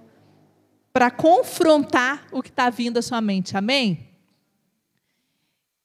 para 0.91 1.09
confrontar 1.09 2.27
o 2.31 2.41
que 2.41 2.49
está 2.49 2.69
vindo 2.69 2.97
à 2.97 3.01
sua 3.01 3.21
mente. 3.21 3.55
Amém? 3.55 4.09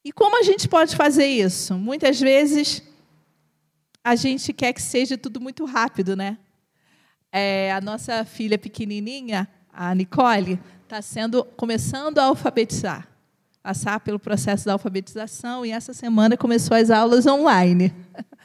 E 0.05 0.13
como 0.13 0.39
a 0.39 0.43
gente 0.43 0.69
pode 0.69 0.97
fazer 0.97 1.27
isso? 1.27 1.75
Muitas 1.75 2.21
vezes 2.21 2.83
a 4.03 4.15
gente 4.15 4.53
quer 4.53 4.73
que 4.73 4.83
seja 4.83 5.17
tudo 5.17 5.41
muito 5.41 5.65
rápido, 5.65 6.17
né? 6.17 6.39
É, 7.33 7.73
a 7.73 7.81
nossa 7.81 8.25
filha 8.25 8.57
pequenininha, 8.57 9.49
a 9.73 9.95
Nicole, 9.95 10.61
está 10.87 11.03
sendo 11.03 11.45
começando 11.45 12.19
a 12.19 12.27
alfabetizar, 12.27 13.09
passar 13.61 13.99
pelo 13.99 14.21
processo 14.21 14.65
da 14.65 14.75
alfabetização 14.75 15.67
e 15.67 15.73
essa 15.73 15.93
semana 15.93 16.37
começou 16.37 16.77
as 16.77 16.91
aulas 16.91 17.27
online. 17.27 17.93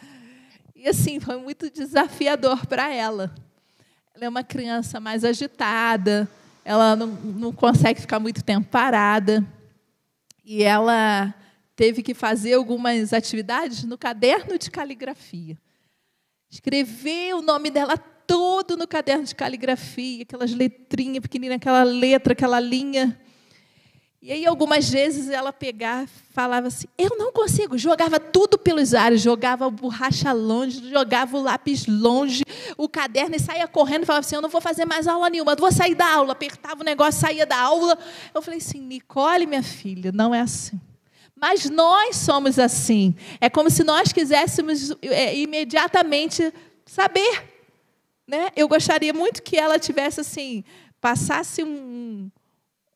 E 0.84 0.90
assim, 0.90 1.20
foi 1.20 1.38
muito 1.38 1.70
desafiador 1.70 2.66
para 2.66 2.92
ela. 2.92 3.32
Ela 4.16 4.26
é 4.26 4.28
uma 4.28 4.44
criança 4.44 5.00
mais 5.00 5.24
agitada, 5.24 6.28
ela 6.66 6.96
não, 6.96 7.06
não 7.06 7.54
consegue 7.54 8.02
ficar 8.02 8.20
muito 8.20 8.44
tempo 8.44 8.68
parada. 8.68 9.46
E 10.44 10.64
ela 10.64 11.36
teve 11.76 12.02
que 12.02 12.16
fazer 12.16 12.56
algumas 12.56 13.14
atividades 13.14 13.84
no 13.84 13.96
caderno 13.96 14.58
de 14.58 14.72
caligrafia. 14.72 15.56
Escrever 16.50 17.36
o 17.36 17.44
nome 17.44 17.70
dela 17.70 17.96
todo 18.32 18.78
no 18.78 18.88
caderno 18.88 19.26
de 19.26 19.36
caligrafia, 19.36 20.22
aquelas 20.22 20.54
letrinhas 20.54 21.20
pequeninas, 21.20 21.58
aquela 21.58 21.84
letra, 21.84 22.32
aquela 22.32 22.62
linha. 22.62 23.20
E 24.22 24.32
aí, 24.32 24.46
algumas 24.46 24.90
vezes, 24.90 25.30
ela 25.30 25.52
pegava, 25.52 26.08
falava 26.30 26.68
assim: 26.68 26.88
Eu 26.98 27.18
não 27.18 27.34
consigo. 27.34 27.78
Jogava 27.78 28.22
tudo 28.22 28.58
pelos 28.58 28.94
ares, 28.94 29.20
jogava 29.20 29.66
a 29.66 29.70
borracha 29.70 30.32
longe, 30.32 30.90
jogava 30.90 31.38
o 31.38 31.42
lápis 31.42 31.86
longe, 31.88 32.46
o 32.78 32.88
caderno, 32.88 33.36
e 33.36 33.40
saía 33.40 33.68
correndo 33.68 34.04
e 34.04 34.06
falava 34.06 34.26
assim: 34.26 34.36
Eu 34.36 34.42
não 34.42 34.48
vou 34.48 34.62
fazer 34.62 34.86
mais 34.86 35.08
aula 35.08 35.30
nenhuma, 35.30 35.54
vou 35.54 35.70
sair 35.70 35.96
da 35.96 36.10
aula. 36.10 36.32
Apertava 36.32 36.80
o 36.80 36.86
negócio, 36.86 37.20
saía 37.20 37.46
da 37.46 37.60
aula. 37.60 37.98
Eu 38.34 38.42
falei 38.42 38.60
assim: 38.60 38.80
Nicole, 38.80 39.46
minha 39.46 39.64
filha, 39.64 40.10
não 40.14 40.34
é 40.34 40.40
assim. 40.40 40.80
Mas 41.36 41.70
nós 41.70 42.16
somos 42.16 42.58
assim. 42.58 43.14
É 43.42 43.50
como 43.50 43.70
se 43.70 43.84
nós 43.84 44.14
quiséssemos 44.14 44.96
é, 45.02 45.36
imediatamente 45.36 46.54
saber 46.86 47.51
né? 48.32 48.50
Eu 48.56 48.66
gostaria 48.66 49.14
muito 49.14 49.44
que 49.44 49.58
ela 49.58 49.78
tivesse 49.78 50.22
assim, 50.22 50.64
passasse 51.02 51.62
um, 51.66 52.32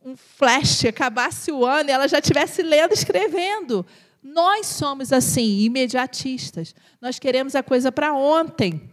um 0.03 0.15
flash, 0.15 0.85
acabasse 0.85 1.51
o 1.51 1.65
ano 1.65 1.89
e 1.89 1.91
ela 1.91 2.07
já 2.07 2.19
estivesse 2.19 2.63
lendo, 2.63 2.93
escrevendo. 2.93 3.85
Nós 4.23 4.65
somos 4.67 5.11
assim, 5.11 5.59
imediatistas. 5.59 6.73
Nós 7.01 7.19
queremos 7.19 7.53
a 7.53 7.61
coisa 7.61 7.91
para 7.91 8.13
ontem. 8.13 8.89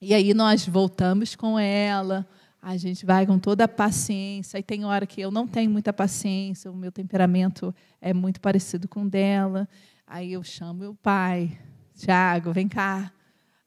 E 0.00 0.14
aí 0.14 0.32
nós 0.32 0.66
voltamos 0.66 1.36
com 1.36 1.58
ela, 1.58 2.26
a 2.62 2.78
gente 2.78 3.04
vai 3.04 3.26
com 3.26 3.38
toda 3.38 3.64
a 3.64 3.68
paciência. 3.68 4.58
E 4.58 4.62
tem 4.62 4.86
hora 4.86 5.04
que 5.06 5.20
eu 5.20 5.30
não 5.30 5.46
tenho 5.46 5.70
muita 5.70 5.92
paciência, 5.92 6.70
o 6.70 6.74
meu 6.74 6.90
temperamento 6.90 7.74
é 8.00 8.14
muito 8.14 8.40
parecido 8.40 8.88
com 8.88 9.02
o 9.02 9.10
dela. 9.10 9.68
Aí 10.06 10.32
eu 10.32 10.42
chamo 10.42 10.80
meu 10.80 10.94
pai, 10.94 11.58
Tiago, 11.94 12.54
vem 12.54 12.68
cá, 12.68 13.12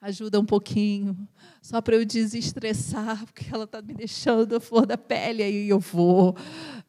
ajuda 0.01 0.39
um 0.39 0.45
pouquinho, 0.45 1.17
só 1.62 1.81
para 1.81 1.95
eu 1.95 2.05
desestressar, 2.05 3.23
porque 3.27 3.45
ela 3.53 3.65
está 3.65 3.81
me 3.81 3.93
deixando 3.93 4.55
a 4.55 4.59
flor 4.59 4.85
da 4.85 4.97
pele. 4.97 5.43
Aí 5.43 5.69
eu 5.69 5.79
vou, 5.79 6.35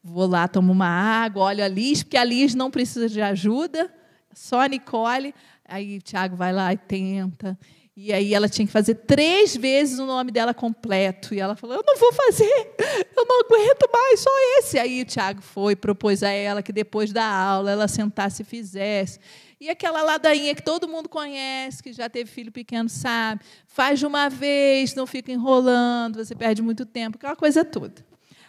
vou 0.03 0.27
lá, 0.27 0.47
tomo 0.47 0.71
uma 0.71 0.87
água, 0.87 1.43
olho 1.43 1.63
a 1.63 1.67
Liz, 1.67 2.03
porque 2.03 2.17
a 2.17 2.23
Liz 2.23 2.55
não 2.55 2.71
precisa 2.71 3.09
de 3.09 3.21
ajuda, 3.21 3.93
só 4.33 4.61
a 4.61 4.67
Nicole. 4.67 5.33
Aí 5.65 5.97
o 5.97 6.01
Tiago 6.01 6.35
vai 6.35 6.53
lá 6.53 6.71
e 6.73 6.77
tenta. 6.77 7.57
E 7.95 8.13
aí 8.13 8.33
ela 8.33 8.47
tinha 8.47 8.65
que 8.65 8.71
fazer 8.71 8.95
três 8.95 9.55
vezes 9.55 9.99
o 9.99 10.05
nome 10.05 10.31
dela 10.31 10.53
completo. 10.53 11.35
E 11.35 11.39
ela 11.39 11.55
falou: 11.55 11.75
Eu 11.75 11.83
não 11.85 11.97
vou 11.97 12.13
fazer, 12.13 12.75
eu 13.15 13.25
não 13.25 13.41
aguento 13.41 13.89
mais, 13.91 14.19
só 14.21 14.29
esse. 14.57 14.79
Aí 14.79 15.01
o 15.01 15.05
Tiago 15.05 15.41
foi, 15.41 15.75
propôs 15.75 16.23
a 16.23 16.29
ela 16.29 16.63
que 16.63 16.71
depois 16.71 17.11
da 17.11 17.25
aula 17.25 17.69
ela 17.69 17.87
sentasse 17.87 18.41
e 18.41 18.45
fizesse. 18.45 19.19
E 19.61 19.69
aquela 19.69 20.01
ladainha 20.01 20.55
que 20.55 20.63
todo 20.63 20.87
mundo 20.87 21.07
conhece, 21.07 21.83
que 21.83 21.93
já 21.93 22.09
teve 22.09 22.31
filho 22.31 22.51
pequeno, 22.51 22.89
sabe? 22.89 23.43
Faz 23.67 23.99
de 23.99 24.07
uma 24.07 24.27
vez, 24.27 24.95
não 24.95 25.05
fica 25.05 25.31
enrolando, 25.31 26.15
você 26.15 26.33
perde 26.33 26.63
muito 26.63 26.83
tempo, 26.83 27.17
aquela 27.17 27.35
coisa 27.35 27.63
toda. 27.63 28.03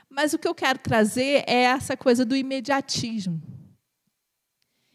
Mas 0.09 0.33
o 0.33 0.38
que 0.38 0.48
eu 0.48 0.55
quero 0.55 0.79
trazer 0.79 1.44
é 1.46 1.64
essa 1.64 1.98
coisa 1.98 2.25
do 2.25 2.35
imediatismo. 2.35 3.42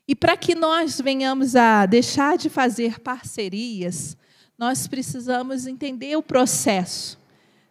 E 0.08 0.16
para 0.16 0.36
que 0.36 0.56
nós 0.56 1.00
venhamos 1.00 1.56
a 1.56 1.86
deixar 1.86 2.36
de 2.36 2.50
fazer 2.50 3.00
parcerias, 3.00 4.18
nós 4.58 4.88
precisamos 4.88 5.68
entender 5.68 6.16
o 6.16 6.24
processo. 6.24 7.22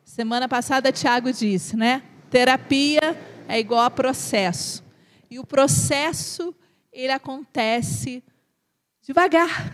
Semana 0.04 0.46
passada, 0.46 0.92
Tiago 0.92 1.32
disse, 1.32 1.76
né? 1.76 2.00
Terapia 2.30 3.00
é 3.48 3.59
igual 3.59 3.80
a 3.80 3.90
processo. 3.90 4.85
E 5.28 5.37
o 5.40 5.44
processo, 5.44 6.54
ele 6.92 7.11
acontece 7.11 8.22
devagar. 9.07 9.73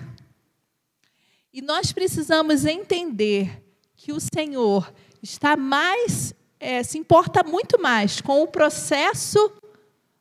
E 1.51 1.63
nós 1.63 1.91
precisamos 1.91 2.67
entender 2.67 3.65
que 3.97 4.13
o 4.13 4.21
Senhor 4.21 4.93
está 5.23 5.57
mais, 5.57 6.35
é, 6.61 6.83
se 6.83 6.99
importa 6.99 7.43
muito 7.43 7.81
mais 7.81 8.21
com 8.21 8.43
o 8.43 8.49
processo 8.49 9.51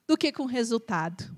do 0.07 0.17
que 0.17 0.31
com 0.31 0.43
o 0.43 0.47
resultado. 0.47 1.29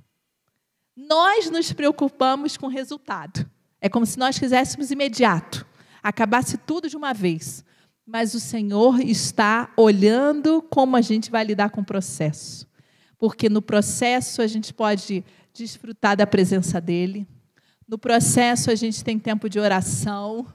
Nós 0.96 1.50
nos 1.50 1.74
preocupamos 1.74 2.58
com 2.58 2.68
o 2.68 2.70
resultado. 2.70 3.50
É 3.82 3.90
como 3.90 4.06
se 4.06 4.20
nós 4.20 4.38
quiséssemos 4.38 4.92
imediato, 4.92 5.66
acabasse 6.02 6.58
tudo 6.58 6.88
de 6.88 6.96
uma 6.96 7.12
vez. 7.12 7.66
Mas 8.06 8.36
o 8.36 8.40
Senhor 8.40 9.00
está 9.00 9.74
olhando 9.76 10.62
como 10.62 10.96
a 10.96 11.02
gente 11.02 11.32
vai 11.32 11.44
lidar 11.44 11.72
com 11.72 11.82
o 11.82 11.86
processo. 11.86 12.68
Porque 13.18 13.50
no 13.50 13.62
processo 13.62 14.44
a 14.44 14.48
gente 14.48 14.74
pode 14.74 15.26
desfrutar 15.54 16.16
da 16.16 16.28
presença 16.28 16.80
dEle, 16.80 17.28
no 17.93 17.97
processo, 17.99 18.71
a 18.71 18.75
gente 18.75 19.03
tem 19.03 19.19
tempo 19.19 19.47
de 19.47 19.60
oração. 19.60 20.51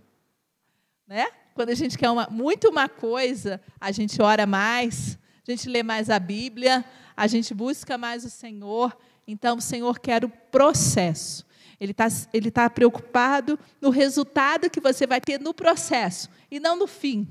Né? 1.07 1.29
Quando 1.55 1.69
a 1.69 1.75
gente 1.75 1.97
quer 1.97 2.11
uma, 2.11 2.27
muito 2.29 2.69
uma 2.69 2.89
coisa, 2.89 3.61
a 3.81 3.93
gente 3.93 4.21
ora 4.21 4.45
mais, 4.45 5.17
a 5.47 5.51
gente 5.53 5.69
lê 5.69 5.85
mais 5.85 6.11
a 6.11 6.19
Bíblia, 6.19 6.85
a 7.17 7.29
gente 7.29 7.55
busca 7.55 7.97
mais 7.97 8.25
o 8.25 8.29
Senhor. 8.29 8.99
Então, 9.25 9.59
o 9.59 9.61
Senhor 9.61 10.01
quer 10.01 10.25
o 10.25 10.29
processo. 10.29 11.47
Ele 11.79 11.93
está 11.93 12.09
ele 12.33 12.51
tá 12.51 12.69
preocupado 12.69 13.57
no 13.81 13.91
resultado 13.91 14.69
que 14.69 14.81
você 14.81 15.07
vai 15.07 15.21
ter 15.21 15.39
no 15.39 15.55
processo 15.55 16.29
e 16.51 16.59
não 16.59 16.77
no 16.77 16.89
fim. 16.89 17.29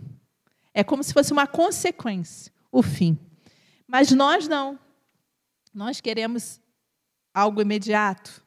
É 0.73 0.85
como 0.85 1.03
se 1.03 1.13
fosse 1.13 1.33
uma 1.33 1.45
consequência, 1.45 2.49
o 2.71 2.81
fim. 2.81 3.19
Mas 3.85 4.09
nós 4.11 4.47
não. 4.47 4.79
Nós 5.73 5.99
queremos 5.99 6.61
algo 7.33 7.61
imediato. 7.61 8.46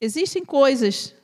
Existem 0.00 0.44
coisas, 0.44 1.14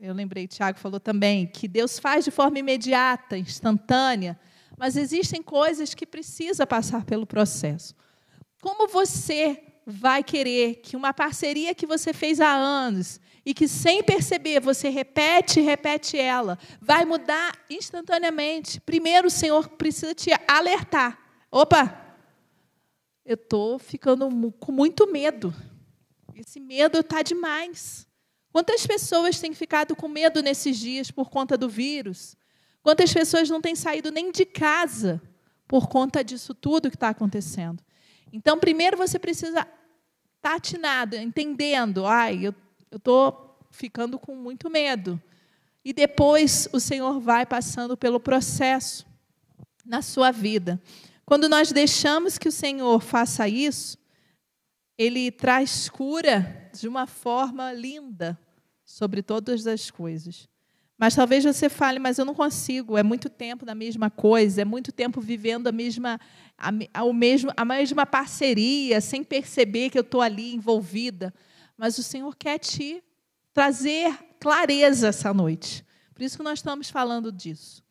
eu 0.00 0.12
lembrei, 0.12 0.46
Tiago 0.46 0.78
falou 0.78 1.00
também, 1.00 1.46
que 1.46 1.66
Deus 1.66 1.98
faz 1.98 2.24
de 2.24 2.30
forma 2.30 2.58
imediata, 2.58 3.38
instantânea, 3.38 4.38
mas 4.76 4.96
existem 4.96 5.42
coisas 5.42 5.94
que 5.94 6.06
precisa 6.06 6.66
passar 6.66 7.04
pelo 7.04 7.26
processo. 7.26 7.94
Como 8.60 8.86
você 8.88 9.62
vai 9.86 10.22
querer 10.22 10.76
que 10.76 10.96
uma 10.96 11.14
parceria 11.14 11.74
que 11.74 11.86
você 11.86 12.12
fez 12.12 12.40
há 12.40 12.52
anos 12.52 13.18
e 13.46 13.54
que 13.54 13.66
sem 13.66 14.02
perceber 14.02 14.60
você 14.60 14.90
repete, 14.90 15.60
repete 15.60 16.18
ela, 16.18 16.58
vai 16.80 17.06
mudar 17.06 17.56
instantaneamente? 17.70 18.80
Primeiro, 18.80 19.28
o 19.28 19.30
Senhor 19.30 19.70
precisa 19.70 20.14
te 20.14 20.30
alertar. 20.46 21.18
Opa! 21.50 22.06
Eu 23.24 23.34
estou 23.34 23.78
ficando 23.78 24.28
com 24.60 24.72
muito 24.72 25.10
medo. 25.10 25.54
Esse 26.34 26.60
medo 26.60 27.00
está 27.00 27.22
demais. 27.22 28.07
Quantas 28.58 28.84
pessoas 28.84 29.38
têm 29.38 29.54
ficado 29.54 29.94
com 29.94 30.08
medo 30.08 30.42
nesses 30.42 30.76
dias 30.76 31.12
por 31.12 31.30
conta 31.30 31.56
do 31.56 31.68
vírus? 31.68 32.36
Quantas 32.82 33.12
pessoas 33.12 33.48
não 33.48 33.60
têm 33.60 33.76
saído 33.76 34.10
nem 34.10 34.32
de 34.32 34.44
casa 34.44 35.22
por 35.68 35.88
conta 35.88 36.24
disso 36.24 36.52
tudo 36.52 36.90
que 36.90 36.96
está 36.96 37.10
acontecendo? 37.10 37.80
Então, 38.32 38.58
primeiro 38.58 38.96
você 38.96 39.16
precisa 39.16 39.60
estar 40.38 40.56
atinado, 40.56 41.14
entendendo. 41.14 42.04
Ai, 42.04 42.48
eu 42.48 42.54
estou 42.90 43.60
ficando 43.70 44.18
com 44.18 44.34
muito 44.34 44.68
medo. 44.68 45.22
E 45.84 45.92
depois 45.92 46.68
o 46.72 46.80
Senhor 46.80 47.20
vai 47.20 47.46
passando 47.46 47.96
pelo 47.96 48.18
processo 48.18 49.06
na 49.86 50.02
sua 50.02 50.32
vida. 50.32 50.82
Quando 51.24 51.48
nós 51.48 51.70
deixamos 51.70 52.36
que 52.36 52.48
o 52.48 52.52
Senhor 52.52 53.00
faça 53.00 53.46
isso, 53.46 53.96
Ele 54.98 55.30
traz 55.30 55.88
cura 55.88 56.68
de 56.74 56.88
uma 56.88 57.06
forma 57.06 57.72
linda 57.72 58.36
sobre 58.88 59.22
todas 59.22 59.66
as 59.66 59.90
coisas. 59.90 60.48
Mas 60.96 61.14
talvez 61.14 61.44
você 61.44 61.68
fale, 61.68 61.98
mas 61.98 62.18
eu 62.18 62.24
não 62.24 62.34
consigo, 62.34 62.96
é 62.96 63.02
muito 63.02 63.28
tempo 63.28 63.66
na 63.66 63.74
mesma 63.74 64.08
coisa, 64.08 64.62
é 64.62 64.64
muito 64.64 64.90
tempo 64.90 65.20
vivendo 65.20 65.66
a 65.66 65.72
mesma, 65.72 66.18
a, 66.56 66.70
a, 66.94 67.12
mesmo, 67.12 67.52
a 67.54 67.64
mesma 67.66 68.06
parceria, 68.06 68.98
sem 69.02 69.22
perceber 69.22 69.90
que 69.90 69.98
eu 69.98 70.02
estou 70.02 70.22
ali 70.22 70.54
envolvida. 70.54 71.34
Mas 71.76 71.98
o 71.98 72.02
Senhor 72.02 72.34
quer 72.34 72.58
te 72.58 73.04
trazer 73.52 74.18
clareza 74.40 75.08
essa 75.08 75.34
noite. 75.34 75.84
Por 76.14 76.22
isso 76.22 76.38
que 76.38 76.42
nós 76.42 76.58
estamos 76.58 76.88
falando 76.88 77.30
disso. 77.30 77.84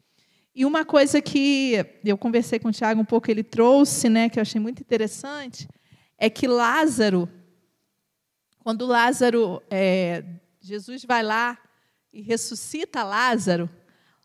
E 0.53 0.65
uma 0.65 0.83
coisa 0.83 1.21
que 1.21 1.75
eu 2.03 2.17
conversei 2.17 2.57
com 2.57 2.69
o 2.69 2.73
Tiago 2.73 2.99
um 2.99 3.05
pouco, 3.05 3.29
ele 3.29 3.43
trouxe, 3.43 4.09
né, 4.09 4.29
que 4.29 4.39
eu 4.39 4.41
achei 4.41 4.59
muito 4.59 4.81
interessante, 4.81 5.69
é 6.17 6.27
que 6.27 6.47
Lázaro, 6.47 7.29
quando 8.63 8.87
Lázaro, 8.87 9.61
é, 9.69 10.23
Jesus 10.67 11.05
vai 11.05 11.23
lá 11.23 11.57
e 12.11 12.21
ressuscita 12.21 13.01
Lázaro, 13.01 13.69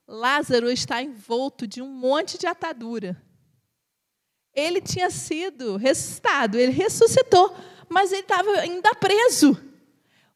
Lázaro 0.09 0.68
está 0.68 1.00
envolto 1.00 1.68
de 1.68 1.81
um 1.81 1.87
monte 1.88 2.37
de 2.37 2.48
atadura. 2.48 3.22
Ele 4.52 4.81
tinha 4.81 5.09
sido 5.09 5.76
ressuscitado, 5.76 6.59
ele 6.59 6.72
ressuscitou, 6.72 7.57
mas 7.88 8.11
ele 8.11 8.22
estava 8.22 8.50
ainda 8.59 8.92
preso. 8.96 9.57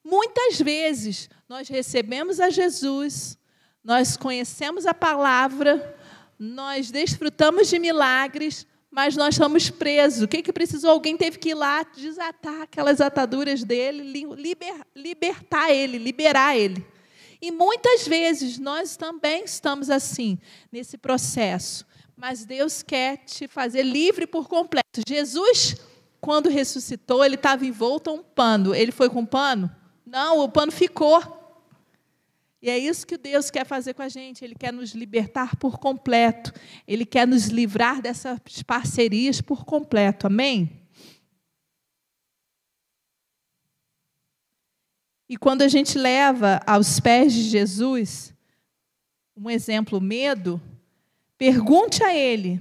Muitas 0.05 0.61
vezes 0.61 1.29
nós 1.49 1.69
recebemos 1.69 2.39
a 2.39 2.51
Jesus, 2.51 3.37
nós 3.83 4.17
conhecemos 4.17 4.87
a 4.87 4.95
palavra, 4.95 5.99
nós 6.39 6.93
desfrutamos 6.93 7.67
de 7.69 7.81
milagres, 7.81 8.65
mas 8.97 9.15
nós 9.15 9.35
estamos 9.35 9.69
presos. 9.69 10.23
O 10.23 10.29
que, 10.29 10.41
que 10.41 10.51
precisou? 10.51 10.91
Alguém 10.91 11.19
teve 11.19 11.37
que 11.37 11.51
ir 11.51 11.55
lá 11.55 11.83
desatar 11.83 12.63
aquelas 12.63 12.99
ataduras 12.99 13.63
dele, 13.63 14.03
liber, 14.35 14.75
libertar 14.97 15.71
ele, 15.71 15.99
liberar 15.99 16.57
ele. 16.57 16.83
E 17.39 17.51
muitas 17.51 18.09
vezes 18.09 18.59
nós 18.59 18.97
também 18.97 19.45
estamos 19.45 19.91
assim, 19.91 20.39
nesse 20.73 20.97
processo. 20.97 21.85
Mas 22.17 22.47
Deus 22.47 22.83
quer 22.83 23.19
te 23.19 23.47
fazer 23.47 23.83
livre 23.83 24.27
por 24.27 24.49
completo. 24.49 25.03
Jesus, 25.07 25.77
quando 26.19 26.49
ressuscitou, 26.49 27.23
ele 27.23 27.35
estava 27.35 27.67
envolto 27.67 28.09
a 28.09 28.15
um 28.15 28.23
pano. 28.23 28.75
Ele 28.75 28.93
foi 28.93 29.11
com 29.11 29.27
pano? 29.27 29.71
Não, 30.07 30.39
o 30.39 30.49
pano 30.49 30.73
ficou. 30.73 31.46
E 32.61 32.71
é 32.71 32.79
isso 32.79 33.07
que 33.07 33.19
Deus 33.19 33.51
quer 33.51 33.67
fazer 33.67 33.95
com 33.95 34.03
a 34.03 34.09
gente. 34.09 34.45
Ele 34.45 34.55
quer 34.55 34.73
nos 34.73 34.93
libertar 34.93 35.57
por 35.57 35.79
completo. 35.79 36.53
Ele 36.87 37.05
quer 37.05 37.27
nos 37.27 37.47
livrar 37.47 38.01
dessas 38.01 38.41
parcerias 38.67 39.41
por 39.41 39.65
completo. 39.65 40.27
Amém? 40.27 40.87
E 45.29 45.37
quando 45.37 45.63
a 45.63 45.69
gente 45.69 45.99
leva 45.99 46.61
aos 46.67 47.01
pés 47.01 47.33
de 47.33 47.43
Jesus, 47.43 48.33
um 49.37 49.51
exemplo, 49.51 50.01
medo, 50.01 50.61
pergunte 51.37 52.03
a 52.03 52.15
Ele: 52.15 52.61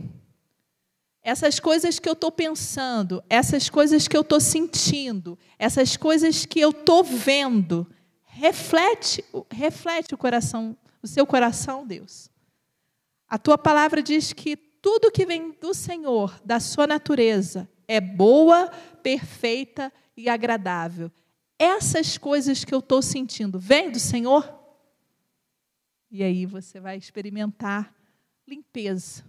essas 1.22 1.60
coisas 1.60 2.00
que 2.00 2.10
eu 2.10 2.14
estou 2.14 2.32
pensando, 2.32 3.24
essas 3.30 3.70
coisas 3.70 4.08
que 4.08 4.18
eu 4.18 4.22
estou 4.22 4.40
sentindo, 4.40 5.38
essas 5.60 5.96
coisas 5.96 6.46
que 6.46 6.60
eu 6.60 6.72
estou 6.72 7.04
vendo, 7.04 7.88
reflete, 8.36 9.24
reflete 9.50 10.14
o 10.14 10.18
coração, 10.18 10.78
o 11.02 11.08
seu 11.08 11.26
coração, 11.26 11.86
Deus. 11.86 12.30
A 13.28 13.38
tua 13.38 13.58
palavra 13.58 14.02
diz 14.02 14.34
que 14.34 14.56
tudo 14.56 15.12
que 15.12 15.26
vem 15.26 15.52
do 15.54 15.74
Senhor, 15.74 16.40
da 16.44 16.60
sua 16.60 16.86
natureza, 16.86 17.70
é 17.88 18.00
boa, 18.00 18.68
perfeita 19.02 19.92
e 20.16 20.30
agradável. 20.30 21.12
Essas 21.58 22.18
coisas 22.18 22.64
que 22.64 22.74
eu 22.74 22.80
estou 22.80 23.02
sentindo, 23.02 23.58
vem 23.58 23.92
do 23.92 24.00
Senhor? 24.00 24.54
E 26.12 26.24
aí 26.24 26.46
você 26.46 26.80
vai 26.80 26.98
experimentar 26.98 27.94
limpeza 28.48 29.24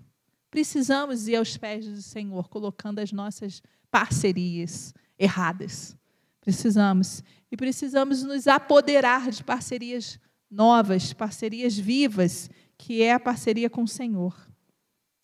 precisamos 0.57 1.29
ir 1.29 1.37
aos 1.37 1.55
pés 1.59 1.87
do 1.87 2.01
Senhor, 2.01 2.49
colocando 2.49 2.99
as 2.99 3.13
nossas 3.13 3.63
parcerias 3.91 4.95
erradas. 5.19 5.95
Precisamos. 6.41 7.23
E 7.51 7.57
precisamos 7.57 8.23
nos 8.23 8.47
apoderar 8.47 9.31
de 9.31 9.43
parcerias 9.43 10.19
novas, 10.51 11.13
parcerias 11.13 11.77
vivas, 11.77 12.51
que 12.77 13.03
é 13.03 13.13
a 13.13 13.21
parceria 13.21 13.71
com 13.71 13.83
o 13.83 13.89
Senhor. 13.89 14.35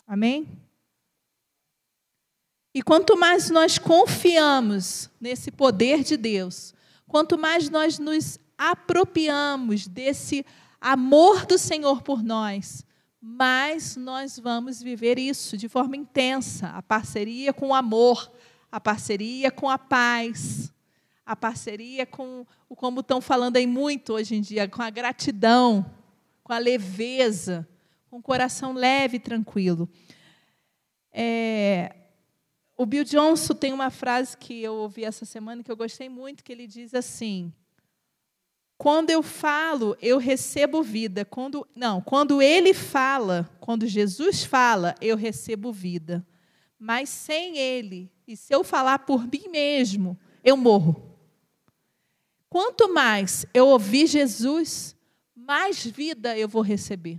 Amém? 0.06 0.48
E 2.74 2.82
quanto 2.82 3.16
mais 3.16 3.50
nós 3.50 3.78
confiamos 3.78 5.10
nesse 5.20 5.50
poder 5.50 6.02
de 6.02 6.16
Deus, 6.16 6.74
quanto 7.06 7.36
mais 7.36 7.68
nós 7.68 7.98
nos 7.98 8.38
apropriamos 8.56 9.86
desse 9.86 10.44
amor 10.80 11.44
do 11.44 11.58
Senhor 11.58 12.02
por 12.02 12.22
nós, 12.22 12.84
mas 13.20 13.96
nós 13.96 14.38
vamos 14.38 14.82
viver 14.82 15.18
isso 15.18 15.56
de 15.56 15.68
forma 15.68 15.96
intensa 15.96 16.68
a 16.68 16.82
parceria 16.82 17.52
com 17.52 17.68
o 17.68 17.74
amor, 17.74 18.32
a 18.70 18.80
parceria 18.80 19.50
com 19.50 19.68
a 19.68 19.78
paz, 19.78 20.72
a 21.24 21.36
parceria 21.36 22.04
com 22.04 22.46
o 22.68 22.74
como 22.74 23.00
estão 23.00 23.20
falando 23.20 23.56
aí 23.56 23.66
muito 23.66 24.14
hoje 24.14 24.34
em 24.34 24.40
dia, 24.40 24.68
com 24.68 24.82
a 24.82 24.90
gratidão, 24.90 25.84
com 26.42 26.52
a 26.52 26.58
leveza, 26.58 27.68
com 28.10 28.18
o 28.18 28.22
coração 28.22 28.72
leve 28.72 29.16
e 29.16 29.20
tranquilo. 29.20 29.88
É, 31.12 31.94
o 32.76 32.84
Bill 32.84 33.04
Johnson 33.04 33.54
tem 33.54 33.72
uma 33.72 33.90
frase 33.90 34.36
que 34.36 34.62
eu 34.62 34.74
ouvi 34.74 35.04
essa 35.04 35.24
semana 35.24 35.62
que 35.62 35.70
eu 35.70 35.76
gostei 35.76 36.08
muito, 36.08 36.42
que 36.42 36.52
ele 36.52 36.66
diz 36.66 36.94
assim: 36.94 37.52
quando 38.82 39.10
eu 39.10 39.22
falo, 39.22 39.96
eu 40.02 40.18
recebo 40.18 40.82
vida. 40.82 41.24
Quando 41.24 41.64
não, 41.76 42.00
quando 42.00 42.42
ele 42.42 42.74
fala, 42.74 43.48
quando 43.60 43.86
Jesus 43.86 44.42
fala, 44.42 44.96
eu 45.00 45.16
recebo 45.16 45.72
vida. 45.72 46.26
Mas 46.78 47.08
sem 47.08 47.58
ele, 47.58 48.10
e 48.26 48.36
se 48.36 48.52
eu 48.52 48.64
falar 48.64 48.98
por 49.00 49.24
mim 49.24 49.48
mesmo, 49.48 50.18
eu 50.42 50.56
morro. 50.56 51.11
Quanto 52.52 52.92
mais 52.92 53.46
eu 53.54 53.66
ouvir 53.68 54.06
Jesus, 54.06 54.94
mais 55.34 55.86
vida 55.86 56.36
eu 56.36 56.46
vou 56.46 56.60
receber. 56.60 57.18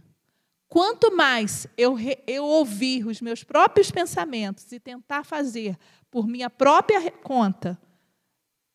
Quanto 0.69 1.11
mais 1.15 1.65
eu, 1.75 1.95
eu 2.27 2.45
ouvir 2.45 3.07
os 3.07 3.19
meus 3.19 3.43
próprios 3.43 3.89
pensamentos 3.89 4.71
e 4.71 4.79
tentar 4.79 5.23
fazer 5.23 5.75
por 6.11 6.27
minha 6.27 6.51
própria 6.51 7.09
conta, 7.09 7.81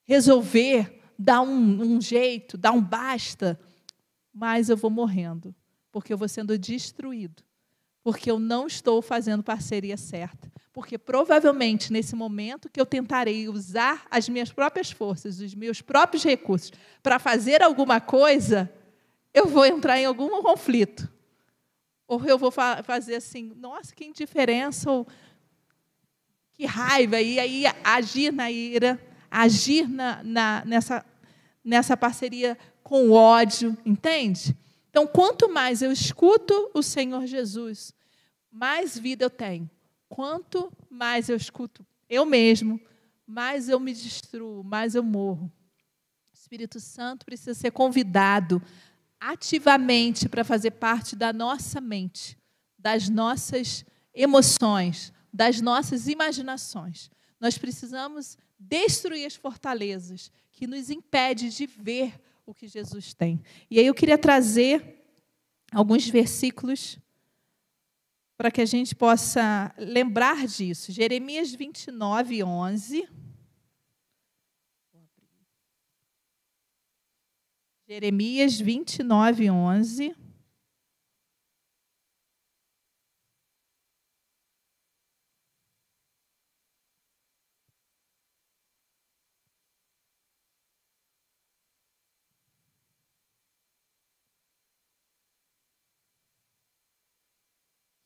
resolver 0.03 1.01
dá 1.16 1.40
um, 1.40 1.81
um 1.81 2.01
jeito, 2.01 2.59
dá 2.59 2.73
um 2.73 2.83
basta, 2.83 3.57
mas 4.35 4.68
eu 4.68 4.77
vou 4.77 4.90
morrendo, 4.90 5.55
porque 5.92 6.12
eu 6.12 6.18
vou 6.18 6.29
sendo 6.29 6.59
destruído, 6.59 7.44
porque 8.02 8.30
eu 8.30 8.38
não 8.38 8.66
estou 8.66 9.02
fazendo 9.02 9.42
parceria 9.42 9.96
certa. 9.96 10.50
Porque 10.72 10.96
provavelmente 10.96 11.92
nesse 11.92 12.14
momento 12.14 12.68
que 12.68 12.80
eu 12.80 12.87
tentarei 12.87 13.48
usar 13.48 14.06
as 14.11 14.28
minhas 14.28 14.52
próprias 14.52 14.90
forças, 14.90 15.40
os 15.40 15.54
meus 15.54 15.80
próprios 15.80 16.22
recursos 16.22 16.72
para 17.02 17.18
fazer 17.18 17.62
alguma 17.62 18.00
coisa, 18.00 18.72
eu 19.34 19.46
vou 19.46 19.66
entrar 19.66 19.98
em 19.98 20.04
algum 20.04 20.42
conflito. 20.42 21.11
Ou 22.06 22.24
eu 22.24 22.38
vou 22.38 22.50
fa 22.50 22.82
fazer 22.82 23.16
assim, 23.16 23.52
nossa, 23.56 23.94
que 23.94 24.04
indiferença, 24.04 24.90
ou 24.90 25.06
que 26.54 26.64
raiva, 26.64 27.20
e 27.20 27.38
aí 27.38 27.64
agir 27.84 28.32
na 28.32 28.50
ira, 28.50 28.98
agir 29.30 29.88
na, 29.88 30.22
na, 30.24 30.64
nessa, 30.64 31.04
nessa 31.62 31.96
parceria 31.96 32.56
com 32.82 33.11
ódio, 33.11 33.76
entende? 33.84 34.56
Então, 34.98 35.06
quanto 35.06 35.48
mais 35.48 35.80
eu 35.80 35.92
escuto 35.92 36.72
o 36.74 36.82
Senhor 36.82 37.24
Jesus, 37.24 37.94
mais 38.50 38.98
vida 38.98 39.24
eu 39.24 39.30
tenho. 39.30 39.70
Quanto 40.08 40.72
mais 40.90 41.28
eu 41.28 41.37
escuto 41.37 41.87
eu 42.11 42.26
mesmo, 42.26 42.80
mais 43.24 43.68
eu 43.68 43.78
me 43.78 43.94
destruo, 43.94 44.64
mais 44.64 44.96
eu 44.96 45.04
morro. 45.04 45.52
O 46.28 46.34
Espírito 46.34 46.80
Santo 46.80 47.24
precisa 47.24 47.54
ser 47.54 47.70
convidado 47.70 48.61
ativamente 49.20 50.28
para 50.28 50.42
fazer 50.42 50.72
parte 50.72 51.14
da 51.14 51.32
nossa 51.32 51.80
mente, 51.80 52.37
das 52.76 53.08
nossas 53.08 53.84
emoções, 54.12 55.12
das 55.32 55.61
nossas 55.61 56.08
imaginações. 56.08 57.08
Nós 57.38 57.56
precisamos 57.56 58.37
destruir 58.58 59.26
as 59.26 59.37
fortalezas 59.37 60.32
que 60.50 60.66
nos 60.66 60.90
impedem 60.90 61.50
de 61.50 61.68
ver 61.68 62.20
o 62.50 62.54
que 62.54 62.66
Jesus 62.66 63.12
tem. 63.12 63.42
E 63.70 63.78
aí 63.78 63.87
eu 63.87 63.94
queria 63.94 64.16
trazer 64.16 65.04
alguns 65.70 66.08
versículos 66.08 66.98
para 68.38 68.50
que 68.50 68.62
a 68.62 68.64
gente 68.64 68.94
possa 68.94 69.74
lembrar 69.76 70.46
disso. 70.46 70.90
Jeremias 70.90 71.54
29, 71.54 72.42
11. 72.42 73.06
Jeremias 77.87 78.58
29, 78.58 79.50
11. 79.50 80.16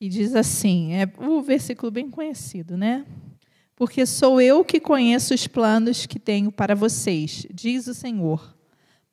E 0.03 0.09
diz 0.09 0.35
assim, 0.35 0.95
é 0.95 1.09
o 1.17 1.41
versículo 1.43 1.89
bem 1.89 2.11
conhecido, 2.11 2.77
né? 2.77 3.07
Porque 3.77 4.05
sou 4.05 4.41
eu 4.41 4.65
que 4.65 4.81
conheço 4.81 5.33
os 5.33 5.47
planos 5.47 6.07
que 6.07 6.19
tenho 6.19 6.51
para 6.51 6.75
vocês, 6.75 7.47
diz 7.55 7.87
o 7.87 7.95
Senhor. 7.95 8.53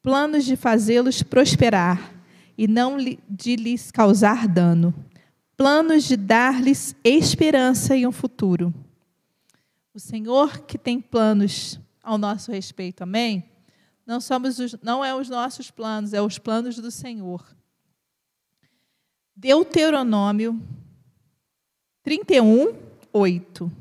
Planos 0.01 0.45
de 0.45 0.55
fazê-los 0.55 1.21
prosperar 1.21 2.11
e 2.57 2.67
não 2.67 2.97
de 2.97 3.55
lhes 3.55 3.91
causar 3.91 4.47
dano. 4.47 4.91
Planos 5.55 6.05
de 6.05 6.17
dar-lhes 6.17 6.95
esperança 7.03 7.95
e 7.95 8.07
um 8.07 8.11
futuro. 8.11 8.73
O 9.93 9.99
Senhor 9.99 10.61
que 10.61 10.79
tem 10.79 10.99
planos 10.99 11.79
ao 12.01 12.17
nosso 12.17 12.51
respeito, 12.51 13.03
amém? 13.03 13.43
Não 14.07 14.19
somos 14.19 14.57
os, 14.57 14.75
não 14.81 15.05
é 15.05 15.13
os 15.13 15.29
nossos 15.29 15.69
planos, 15.69 16.15
é 16.15 16.21
os 16.23 16.39
planos 16.39 16.79
do 16.79 16.89
Senhor. 16.89 17.58
Deuteronômio 19.41 20.61
31, 22.03 22.75
8. 23.13 23.71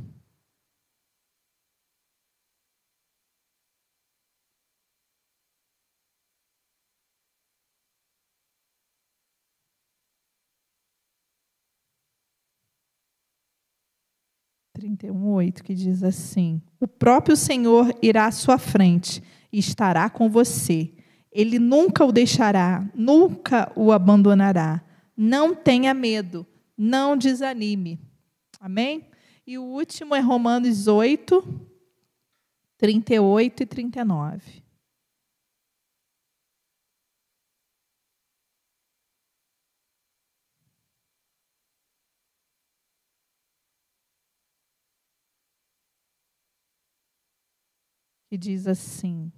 Trinta 14.73 15.07
e 15.09 15.11
um, 15.11 15.27
oito, 15.33 15.64
que 15.64 15.75
diz 15.75 16.05
assim: 16.05 16.62
O 16.79 16.87
próprio 16.87 17.35
Senhor 17.37 17.92
irá 18.01 18.27
à 18.27 18.31
sua 18.31 18.59
frente 18.59 19.21
e 19.53 19.59
estará 19.59 20.09
com 20.09 20.31
você. 20.31 20.94
Ele 21.33 21.59
nunca 21.59 22.05
o 22.05 22.12
deixará, 22.12 22.88
nunca 22.94 23.73
o 23.75 23.90
abandonará. 23.90 24.85
Não 25.20 25.52
tenha 25.52 25.92
medo, 25.92 26.46
não 26.76 27.16
desanime. 27.16 27.98
Amém? 28.61 29.11
E 29.44 29.59
o 29.59 29.64
último 29.64 30.14
é 30.14 30.20
Romanos 30.20 30.87
8, 30.87 31.42
38 32.76 33.64
e 33.64 33.66
39. 33.66 34.62
Que 48.28 48.38
diz 48.38 48.68
assim: 48.68 49.33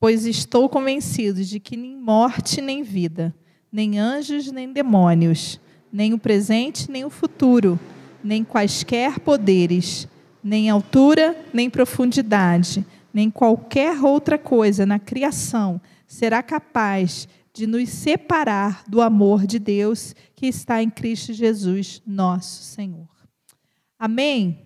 Pois 0.00 0.24
estou 0.24 0.66
convencido 0.66 1.44
de 1.44 1.60
que 1.60 1.76
nem 1.76 1.94
morte 1.94 2.62
nem 2.62 2.82
vida, 2.82 3.34
nem 3.70 3.98
anjos 3.98 4.50
nem 4.50 4.72
demônios, 4.72 5.60
nem 5.92 6.14
o 6.14 6.18
presente 6.18 6.90
nem 6.90 7.04
o 7.04 7.10
futuro, 7.10 7.78
nem 8.24 8.42
quaisquer 8.42 9.20
poderes, 9.20 10.08
nem 10.42 10.70
altura 10.70 11.36
nem 11.52 11.68
profundidade, 11.68 12.82
nem 13.12 13.30
qualquer 13.30 14.02
outra 14.02 14.38
coisa 14.38 14.86
na 14.86 14.98
criação 14.98 15.78
será 16.06 16.42
capaz 16.42 17.28
de 17.52 17.66
nos 17.66 17.90
separar 17.90 18.84
do 18.88 19.02
amor 19.02 19.46
de 19.46 19.58
Deus 19.58 20.14
que 20.34 20.46
está 20.46 20.82
em 20.82 20.88
Cristo 20.88 21.34
Jesus, 21.34 22.00
nosso 22.06 22.62
Senhor. 22.62 23.08
Amém? 23.98 24.64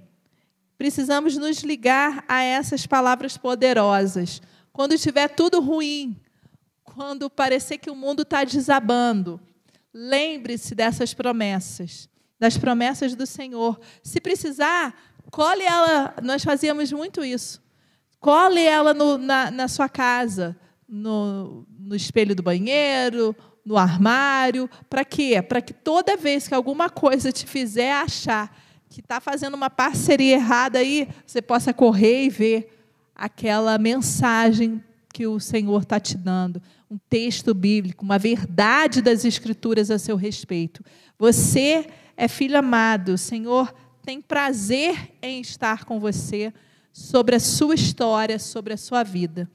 Precisamos 0.79 1.37
nos 1.37 1.65
ligar 1.65 2.25
a 2.29 2.41
essas 2.41 2.87
palavras 2.87 3.37
poderosas 3.37 4.41
quando 4.75 4.93
estiver 4.93 5.29
tudo 5.29 5.61
ruim, 5.61 6.21
quando 6.83 7.31
parecer 7.31 7.79
que 7.79 7.89
o 7.89 7.95
mundo 7.95 8.23
está 8.23 8.43
desabando, 8.43 9.41
lembre-se 9.95 10.75
dessas 10.75 11.15
promessas, 11.15 12.09
das 12.41 12.59
promessas 12.59 13.15
do 13.15 13.25
Senhor. 13.25 13.81
Se 14.03 14.21
precisar, 14.21 14.93
cole 15.31 15.63
ela, 15.63 16.17
nós 16.21 16.43
fazíamos 16.43 16.91
muito 16.91 17.25
isso. 17.25 17.63
Cole 18.19 18.63
ela 18.63 18.93
no, 18.93 19.17
na, 19.17 19.49
na 19.49 19.69
sua 19.69 19.89
casa, 19.89 20.57
no, 20.89 21.65
no 21.79 21.95
espelho 21.95 22.35
do 22.35 22.43
banheiro, 22.43 23.35
no 23.65 23.79
armário. 23.79 24.69
Para 24.91 25.05
quê? 25.05 25.41
Para 25.41 25.63
que 25.63 25.73
toda 25.73 26.17
vez 26.17 26.49
que 26.49 26.55
alguma 26.55 26.91
coisa 26.91 27.31
te 27.31 27.47
fizer 27.47 27.93
achar 27.93 28.53
que 28.89 29.01
está 29.01 29.21
fazendo 29.21 29.55
uma 29.55 29.71
parceria 29.71 30.35
errada 30.35 30.81
aí, 30.81 31.09
você 31.25 31.41
possa 31.41 31.73
correr 31.73 32.25
e 32.25 32.29
ver 32.29 32.84
aquela 33.15 33.79
mensagem 33.79 34.83
que 35.13 35.27
o 35.27 35.39
Senhor 35.39 35.83
está 35.83 36.01
te 36.01 36.17
dando, 36.17 36.61
um 36.91 36.99
texto 37.09 37.55
bíblico, 37.55 38.05
uma 38.05 38.19
verdade 38.19 39.01
das 39.01 39.25
Escrituras 39.25 39.91
a 39.91 39.99
seu 39.99 40.17
respeito. 40.17 40.83
Você 41.17 41.87
é 42.17 42.27
filho 42.27 42.59
amado, 42.59 43.11
o 43.11 43.19
Senhor 43.19 43.73
tem 44.05 44.21
prazer 44.21 45.13
em 45.23 45.41
estar 45.41 45.85
com 45.85 46.01
você 46.01 46.53
sobre 46.93 47.37
a 47.37 47.41
sua 47.41 47.75
história, 47.75 48.39
sobre 48.39 48.75
a 48.75 48.77
sua 48.77 49.03
vida. 49.03 49.49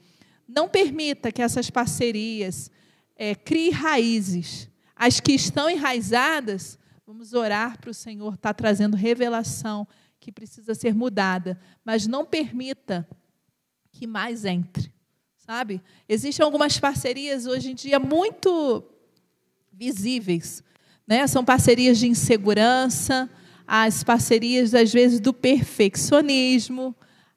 Não 0.48 0.68
permita 0.68 1.30
que 1.30 1.42
essas 1.42 1.70
parcerias 1.70 2.70
é, 3.14 3.34
criem 3.34 3.70
raízes. 3.70 4.68
As 4.96 5.20
que 5.20 5.32
estão 5.32 5.70
enraizadas, 5.70 6.78
vamos 7.06 7.32
orar 7.34 7.78
para 7.78 7.90
o 7.90 7.94
Senhor 7.94 8.34
estar 8.34 8.48
tá 8.48 8.54
trazendo 8.54 8.96
revelação 8.96 9.86
que 10.18 10.32
precisa 10.32 10.74
ser 10.74 10.94
mudada. 10.94 11.58
Mas 11.84 12.06
não 12.06 12.24
permita 12.24 13.06
que 13.92 14.06
mais 14.06 14.44
entre, 14.44 14.92
sabe? 15.36 15.82
Existem 16.08 16.44
algumas 16.44 16.78
parcerias 16.78 17.46
hoje 17.46 17.72
em 17.72 17.74
dia 17.74 17.98
muito 17.98 18.84
visíveis, 19.72 20.62
né? 21.06 21.26
São 21.26 21.44
parcerias 21.44 21.98
de 21.98 22.06
insegurança, 22.06 23.28
as 23.66 24.02
parcerias 24.02 24.74
às 24.74 24.92
vezes 24.92 25.20
do 25.20 25.32
perfeccionismo. 25.32 26.94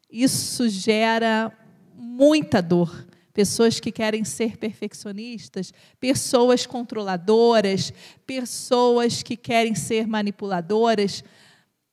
Isso 0.09 0.67
gera 0.67 1.51
muita 1.95 2.61
dor. 2.61 3.07
Pessoas 3.33 3.79
que 3.79 3.91
querem 3.91 4.23
ser 4.23 4.57
perfeccionistas, 4.57 5.73
pessoas 5.99 6.67
controladoras, 6.67 7.91
pessoas 8.27 9.23
que 9.23 9.35
querem 9.35 9.73
ser 9.73 10.07
manipuladoras. 10.07 11.23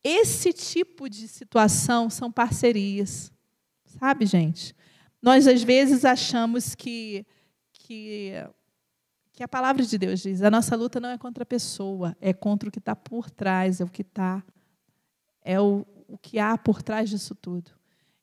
Esse 0.05 0.53
tipo 0.53 1.09
de 1.09 1.27
situação 1.27 2.11
são 2.11 2.31
parcerias. 2.31 3.33
Sabe, 4.01 4.25
gente? 4.25 4.75
Nós, 5.21 5.47
às 5.47 5.63
vezes, 5.63 6.07
achamos 6.07 6.75
que, 6.75 7.27
que, 7.71 8.33
que 9.31 9.43
a 9.43 9.49
palavra 9.49 9.85
de 9.85 9.99
Deus 9.99 10.21
diz: 10.21 10.41
a 10.41 10.51
nossa 10.51 10.75
luta 10.75 10.99
não 10.99 11.11
é 11.11 11.19
contra 11.19 11.43
a 11.43 11.47
pessoa, 11.47 12.17
é 12.19 12.33
contra 12.33 12.71
o 12.71 12.73
que 12.73 12.79
está 12.79 12.97
por 12.97 13.29
trás, 13.29 13.79
é 13.79 13.85
o 13.85 13.91
que 13.91 14.01
está. 14.01 14.43
É 15.45 15.61
o, 15.61 15.87
o 16.09 16.17
que 16.17 16.39
há 16.39 16.57
por 16.57 16.83
trás 16.83 17.11
disso 17.11 17.35
tudo. 17.35 17.73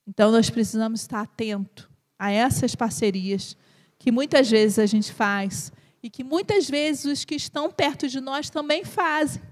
Então, 0.08 0.32
nós 0.32 0.49
precisamos 0.49 1.02
estar 1.02 1.22
atento 1.22 1.88
a 2.18 2.32
essas 2.32 2.74
parcerias 2.74 3.56
que 3.99 4.12
muitas 4.12 4.49
vezes 4.49 4.80
a 4.80 4.88
gente 4.88 5.14
faz 5.14 5.72
e 6.02 6.10
que 6.10 6.24
muitas 6.24 6.68
vezes 6.68 7.06
os 7.06 7.24
que 7.24 7.36
estão 7.36 7.72
perto 7.72 8.08
de 8.08 8.20
nós 8.20 8.49
também 8.49 8.84
fazem. 8.84 9.43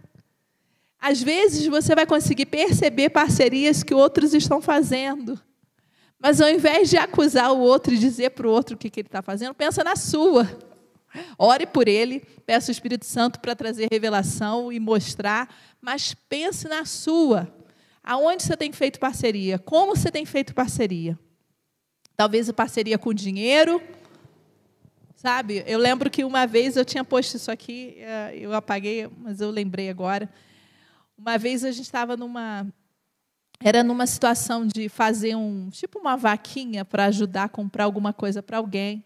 Às 0.99 1.21
vezes 1.21 1.67
você 1.67 1.93
vai 1.93 2.07
conseguir 2.07 2.47
perceber 2.47 3.09
parcerias 3.09 3.83
que 3.83 3.93
outros 3.93 4.33
estão 4.33 4.59
fazendo. 4.59 5.39
Mas 6.19 6.41
ao 6.41 6.49
invés 6.49 6.89
de 6.89 6.97
acusar 6.97 7.51
o 7.51 7.59
outro 7.59 7.93
e 7.93 7.97
dizer 7.97 8.31
para 8.31 8.47
o 8.47 8.51
outro 8.51 8.75
o 8.75 8.77
que, 8.77 8.89
que 8.89 9.01
ele 9.01 9.07
está 9.07 9.21
fazendo, 9.21 9.53
pensa 9.53 9.83
na 9.83 9.95
sua. 9.95 10.49
Ore 11.37 11.65
por 11.65 11.87
ele, 11.87 12.21
peça 12.45 12.69
o 12.69 12.71
Espírito 12.71 13.05
Santo 13.05 13.39
para 13.39 13.55
trazer 13.55 13.87
revelação 13.91 14.71
e 14.71 14.79
mostrar, 14.79 15.53
mas 15.81 16.13
pense 16.13 16.67
na 16.67 16.85
sua. 16.85 17.53
Aonde 18.03 18.43
você 18.43 18.55
tem 18.55 18.71
feito 18.71 18.99
parceria? 18.99 19.57
Como 19.57 19.95
você 19.95 20.11
tem 20.11 20.25
feito 20.25 20.53
parceria? 20.53 21.17
Talvez 22.15 22.49
a 22.49 22.53
parceria 22.53 22.97
com 22.97 23.13
dinheiro. 23.13 23.81
Sabe, 25.15 25.63
eu 25.65 25.79
lembro 25.79 26.09
que 26.09 26.23
uma 26.23 26.45
vez 26.45 26.77
eu 26.77 26.85
tinha 26.85 27.03
posto 27.03 27.35
isso 27.35 27.49
aqui, 27.49 27.95
eh, 27.97 28.37
eu 28.37 28.53
apaguei, 28.53 29.09
mas 29.17 29.41
eu 29.41 29.49
lembrei 29.49 29.89
agora. 29.89 30.29
Uma 31.17 31.37
vez 31.37 31.63
a 31.63 31.71
gente 31.71 31.85
estava 31.85 32.15
numa. 32.15 32.67
Era 33.59 33.83
numa 33.83 34.05
situação 34.05 34.65
de 34.65 34.89
fazer 34.89 35.35
um. 35.35 35.69
Tipo 35.69 35.99
uma 35.99 36.15
vaquinha 36.15 36.83
para 36.85 37.05
ajudar 37.05 37.45
a 37.45 37.49
comprar 37.49 37.85
alguma 37.85 38.13
coisa 38.13 38.43
para 38.43 38.57
alguém. 38.57 39.03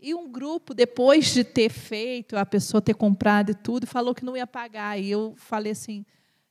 E 0.00 0.14
um 0.14 0.30
grupo, 0.30 0.74
depois 0.74 1.32
de 1.32 1.42
ter 1.42 1.70
feito, 1.70 2.36
a 2.36 2.44
pessoa 2.44 2.82
ter 2.82 2.94
comprado 2.94 3.50
e 3.50 3.54
tudo, 3.54 3.86
falou 3.86 4.14
que 4.14 4.24
não 4.24 4.36
ia 4.36 4.46
pagar. 4.46 4.98
E 4.98 5.10
eu 5.10 5.34
falei 5.36 5.72
assim, 5.72 6.04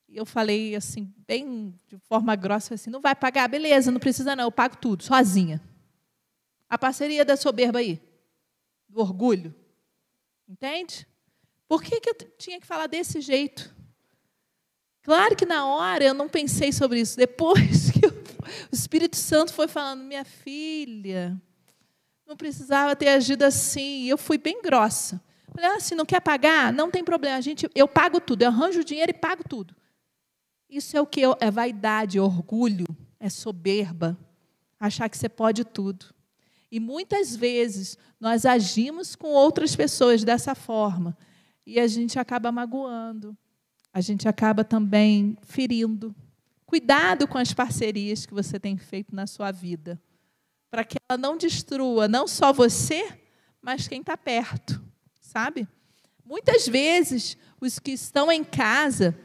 eu 0.09 0.25
falei 0.25 0.75
assim, 0.75 1.13
bem 1.27 1.73
de 1.87 1.97
forma 1.97 2.35
grossa, 2.35 2.73
assim, 2.73 2.89
não 2.89 3.01
vai 3.01 3.13
pagar? 3.13 3.47
Beleza, 3.47 3.91
não 3.91 3.99
precisa 3.99 4.35
não, 4.35 4.45
eu 4.45 4.51
pago 4.51 4.77
tudo, 4.77 5.03
sozinha. 5.03 5.61
A 6.67 6.77
parceria 6.77 7.23
da 7.23 7.37
soberba 7.37 7.79
aí 7.79 8.01
do 8.89 9.01
orgulho. 9.01 9.53
Entende? 10.47 11.07
Por 11.67 11.81
que, 11.81 11.99
que 11.99 12.09
eu 12.09 12.15
tinha 12.37 12.59
que 12.59 12.67
falar 12.67 12.87
desse 12.87 13.21
jeito? 13.21 13.73
Claro 15.03 15.35
que 15.35 15.45
na 15.45 15.65
hora 15.67 16.03
eu 16.03 16.13
não 16.13 16.29
pensei 16.29 16.71
sobre 16.71 17.01
isso. 17.01 17.17
Depois 17.17 17.91
que 17.93 18.05
eu, 18.05 18.11
o 18.71 18.73
Espírito 18.75 19.17
Santo 19.17 19.53
foi 19.53 19.67
falando, 19.67 20.03
minha 20.03 20.23
filha, 20.23 21.39
não 22.25 22.37
precisava 22.37 22.95
ter 22.95 23.09
agido 23.09 23.43
assim. 23.43 24.05
Eu 24.05 24.17
fui 24.17 24.37
bem 24.37 24.61
grossa. 24.61 25.21
Falei, 25.53 25.69
ah, 25.69 25.79
se 25.79 25.93
não 25.93 26.05
quer 26.05 26.21
pagar, 26.21 26.73
não 26.73 26.89
tem 26.89 27.03
problema. 27.03 27.37
A 27.37 27.41
gente, 27.41 27.69
eu 27.75 27.87
pago 27.87 28.19
tudo, 28.19 28.41
eu 28.41 28.47
arranjo 28.47 28.79
o 28.79 28.83
dinheiro 28.83 29.11
e 29.11 29.13
pago 29.13 29.43
tudo. 29.47 29.75
Isso 30.69 30.97
é 30.97 31.01
o 31.01 31.05
que? 31.05 31.21
É 31.39 31.51
vaidade, 31.51 32.19
orgulho, 32.19 32.87
é 33.19 33.29
soberba. 33.29 34.17
Achar 34.79 35.07
que 35.09 35.17
você 35.17 35.29
pode 35.29 35.63
tudo. 35.63 36.07
E 36.71 36.79
muitas 36.79 37.35
vezes 37.35 37.97
nós 38.19 38.45
agimos 38.45 39.15
com 39.15 39.27
outras 39.27 39.75
pessoas 39.75 40.23
dessa 40.23 40.55
forma 40.55 41.15
e 41.65 41.79
a 41.79 41.87
gente 41.87 42.17
acaba 42.17 42.51
magoando, 42.51 43.37
a 43.93 44.01
gente 44.01 44.27
acaba 44.27 44.63
também 44.63 45.37
ferindo. 45.43 46.15
Cuidado 46.65 47.27
com 47.27 47.37
as 47.37 47.53
parcerias 47.53 48.25
que 48.25 48.33
você 48.33 48.59
tem 48.59 48.75
feito 48.75 49.15
na 49.15 49.27
sua 49.27 49.51
vida, 49.51 50.01
para 50.71 50.83
que 50.83 50.97
ela 51.07 51.17
não 51.17 51.37
destrua 51.37 52.07
não 52.07 52.27
só 52.27 52.51
você, 52.51 53.19
mas 53.61 53.87
quem 53.87 54.01
está 54.01 54.17
perto, 54.17 54.83
sabe? 55.21 55.67
Muitas 56.25 56.67
vezes, 56.67 57.37
os 57.61 57.77
que 57.77 57.91
estão 57.91 58.31
em 58.31 58.43
casa, 58.43 59.15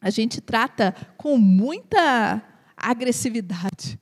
a 0.00 0.10
gente 0.10 0.40
trata 0.40 0.92
com 1.16 1.38
muita 1.38 2.42
agressividade. 2.76 4.00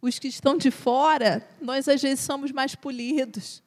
Os 0.00 0.18
que 0.18 0.28
estão 0.28 0.56
de 0.56 0.70
fora, 0.70 1.44
nós 1.60 1.88
às 1.88 2.00
vezes 2.00 2.20
somos 2.20 2.52
mais 2.52 2.76
polidos, 2.76 3.62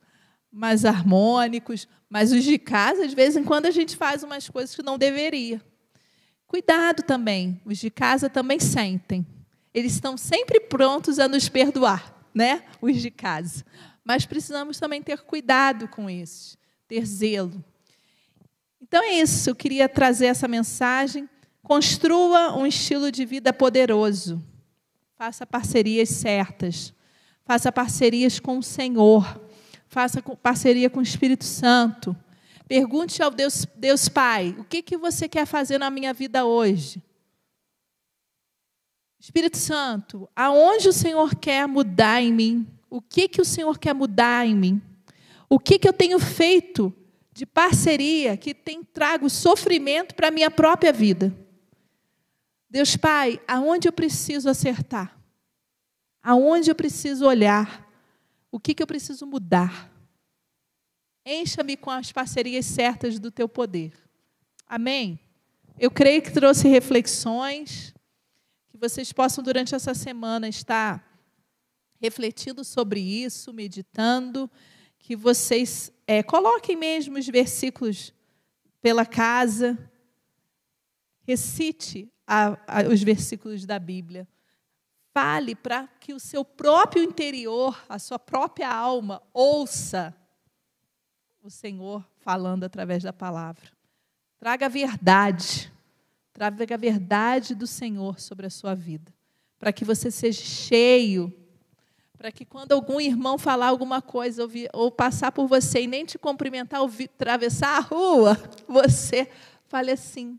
mais 0.55 0.85
harmônicos, 0.85 1.85
mas 2.09 2.31
os 2.31 2.43
de 2.43 2.57
casa, 2.57 3.05
de 3.05 3.13
vez 3.13 3.35
em 3.35 3.43
quando, 3.43 3.65
a 3.65 3.71
gente 3.71 3.97
faz 3.97 4.23
umas 4.23 4.49
coisas 4.49 4.73
que 4.73 4.81
não 4.81 4.97
deveria. 4.97 5.61
Cuidado 6.47 7.03
também, 7.03 7.59
os 7.65 7.77
de 7.77 7.89
casa 7.89 8.29
também 8.29 8.57
sentem. 8.57 9.27
Eles 9.73 9.93
estão 9.93 10.15
sempre 10.15 10.61
prontos 10.61 11.19
a 11.19 11.27
nos 11.27 11.49
perdoar, 11.49 12.15
né? 12.33 12.63
Os 12.81 13.01
de 13.01 13.11
casa. 13.11 13.65
Mas 14.01 14.25
precisamos 14.25 14.79
também 14.79 15.01
ter 15.01 15.23
cuidado 15.23 15.89
com 15.89 16.09
isso, 16.09 16.57
ter 16.87 17.05
zelo. 17.05 17.61
Então 18.81 19.03
é 19.03 19.19
isso, 19.19 19.49
eu 19.49 19.55
queria 19.55 19.89
trazer 19.89 20.27
essa 20.27 20.47
mensagem. 20.47 21.27
Construa 21.61 22.55
um 22.57 22.65
estilo 22.65 23.11
de 23.11 23.25
vida 23.25 23.51
poderoso. 23.51 24.41
Faça 25.17 25.45
parcerias 25.45 26.09
certas. 26.09 26.93
Faça 27.43 27.71
parcerias 27.71 28.39
com 28.39 28.59
o 28.59 28.63
Senhor. 28.63 29.44
Faça 29.87 30.21
parceria 30.21 30.89
com 30.89 30.99
o 30.99 31.03
Espírito 31.03 31.45
Santo. 31.45 32.15
Pergunte 32.67 33.21
ao 33.21 33.29
Deus, 33.29 33.65
Deus 33.75 34.09
Pai, 34.09 34.55
o 34.57 34.63
que, 34.63 34.81
que 34.81 34.97
você 34.97 35.29
quer 35.29 35.45
fazer 35.45 35.77
na 35.77 35.89
minha 35.89 36.13
vida 36.13 36.45
hoje? 36.45 37.01
Espírito 39.19 39.57
Santo, 39.57 40.29
aonde 40.35 40.89
o 40.89 40.93
Senhor 40.93 41.35
quer 41.35 41.67
mudar 41.67 42.21
em 42.21 42.33
mim? 42.33 42.67
O 42.89 43.01
que, 43.01 43.27
que 43.27 43.41
o 43.41 43.45
Senhor 43.45 43.77
quer 43.77 43.93
mudar 43.93 44.45
em 44.45 44.55
mim? 44.55 44.81
O 45.49 45.59
que, 45.59 45.79
que 45.79 45.87
eu 45.87 45.93
tenho 45.93 46.19
feito 46.19 46.93
de 47.31 47.45
parceria 47.45 48.37
que 48.37 48.53
tem 48.53 48.83
trago 48.83 49.29
sofrimento 49.29 50.15
para 50.15 50.29
a 50.29 50.31
minha 50.31 50.49
própria 50.49 50.93
vida? 50.93 51.35
Deus 52.69 52.95
Pai, 52.95 53.39
aonde 53.47 53.87
eu 53.87 53.93
preciso 53.93 54.49
acertar? 54.49 55.17
Aonde 56.21 56.71
eu 56.71 56.75
preciso 56.75 57.25
olhar? 57.25 57.84
O 58.55 58.59
que, 58.59 58.73
que 58.73 58.81
eu 58.81 58.87
preciso 58.87 59.27
mudar? 59.27 59.91
Encha-me 61.25 61.75
com 61.75 61.91
as 61.91 62.13
parcerias 62.13 62.65
certas 62.65 63.19
do 63.19 63.29
teu 63.29 63.49
poder. 63.49 63.91
Amém? 64.65 65.19
Eu 65.77 65.91
creio 65.91 66.21
que 66.21 66.31
trouxe 66.31 66.69
reflexões, 66.69 67.93
que 68.69 68.77
vocês 68.77 69.11
possam, 69.11 69.43
durante 69.43 69.75
essa 69.75 69.93
semana, 69.93 70.47
estar 70.47 71.05
refletindo 71.99 72.63
sobre 72.63 73.01
isso, 73.01 73.51
meditando, 73.51 74.49
que 74.99 75.17
vocês 75.17 75.91
é, 76.07 76.23
coloquem 76.23 76.77
mesmo 76.77 77.19
os 77.19 77.27
versículos 77.27 78.13
pela 78.81 79.05
casa, 79.05 79.77
recite 81.27 82.09
a, 82.25 82.57
a, 82.65 82.87
os 82.87 83.03
versículos 83.03 83.65
da 83.65 83.77
Bíblia. 83.77 84.25
Fale 85.15 85.55
para 85.55 85.87
que 85.97 86.13
o 86.13 86.19
seu 86.19 86.43
próprio 86.43 87.01
interior, 87.01 87.81
a 87.87 87.97
sua 87.97 88.19
própria 88.19 88.69
alma, 88.69 89.23
ouça 89.33 90.13
o 91.41 91.49
Senhor 91.49 92.05
falando 92.17 92.65
através 92.65 93.01
da 93.01 93.13
palavra. 93.13 93.71
Traga 94.37 94.65
a 94.65 94.69
verdade, 94.69 95.71
traga 96.33 96.75
a 96.75 96.77
verdade 96.77 97.55
do 97.55 97.65
Senhor 97.65 98.19
sobre 98.19 98.45
a 98.45 98.49
sua 98.49 98.75
vida, 98.75 99.09
para 99.57 99.71
que 99.71 99.85
você 99.85 100.11
seja 100.11 100.43
cheio, 100.43 101.33
para 102.17 102.29
que 102.29 102.43
quando 102.43 102.73
algum 102.73 102.99
irmão 102.99 103.37
falar 103.37 103.67
alguma 103.67 104.01
coisa 104.01 104.43
ou, 104.43 104.49
ou 104.73 104.91
passar 104.91 105.31
por 105.31 105.47
você 105.47 105.83
e 105.83 105.87
nem 105.87 106.03
te 106.03 106.19
cumprimentar 106.19 106.81
ou 106.81 106.89
atravessar 106.89 107.77
a 107.77 107.79
rua, 107.79 108.37
você 108.67 109.31
fale 109.69 109.91
assim: 109.91 110.37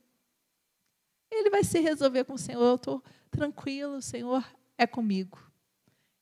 ele 1.30 1.48
vai 1.48 1.64
se 1.64 1.80
resolver 1.80 2.24
com 2.24 2.34
o 2.34 2.38
Senhor. 2.38 2.62
Eu 2.62 2.74
estou 2.74 3.02
tranquilo, 3.30 4.02
Senhor 4.02 4.44
é 4.78 4.86
comigo. 4.86 5.38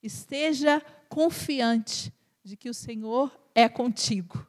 Esteja 0.03 0.81
confiante 1.09 2.13
de 2.43 2.57
que 2.57 2.69
o 2.69 2.75
Senhor 2.75 3.33
é 3.55 3.69
contigo 3.69 4.47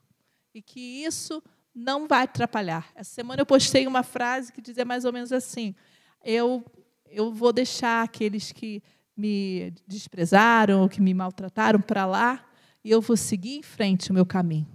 e 0.53 0.61
que 0.61 0.79
isso 0.79 1.41
não 1.73 2.07
vai 2.07 2.23
atrapalhar. 2.23 2.89
Essa 2.95 3.13
semana 3.13 3.41
eu 3.41 3.45
postei 3.45 3.87
uma 3.87 4.03
frase 4.03 4.51
que 4.51 4.61
dizia 4.61 4.85
mais 4.85 5.05
ou 5.05 5.13
menos 5.13 5.31
assim: 5.31 5.75
eu, 6.23 6.63
eu 7.09 7.31
vou 7.33 7.53
deixar 7.53 8.03
aqueles 8.03 8.51
que 8.51 8.81
me 9.15 9.73
desprezaram 9.87 10.81
ou 10.81 10.89
que 10.89 11.01
me 11.01 11.13
maltrataram 11.13 11.79
para 11.79 12.05
lá 12.05 12.45
e 12.83 12.91
eu 12.91 13.01
vou 13.01 13.15
seguir 13.15 13.57
em 13.57 13.63
frente 13.63 14.11
o 14.11 14.13
meu 14.13 14.25
caminho. 14.25 14.67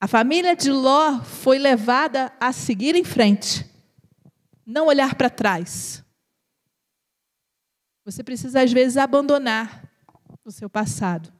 A 0.00 0.06
família 0.06 0.54
de 0.54 0.70
Ló 0.70 1.20
foi 1.22 1.58
levada 1.58 2.32
a 2.38 2.52
seguir 2.52 2.94
em 2.94 3.04
frente 3.04 3.64
não 4.66 4.88
olhar 4.88 5.14
para 5.14 5.30
trás. 5.30 6.04
Você 8.06 8.22
precisa, 8.22 8.62
às 8.62 8.72
vezes, 8.72 8.96
abandonar 8.96 9.92
o 10.44 10.50
seu 10.52 10.70
passado. 10.70 11.32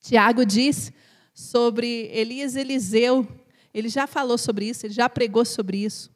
Tiago 0.00 0.42
diz 0.46 0.90
sobre 1.34 2.06
Elias 2.06 2.56
Eliseu, 2.56 3.28
ele 3.74 3.90
já 3.90 4.06
falou 4.06 4.38
sobre 4.38 4.70
isso, 4.70 4.86
ele 4.86 4.94
já 4.94 5.06
pregou 5.06 5.44
sobre 5.44 5.84
isso. 5.84 6.10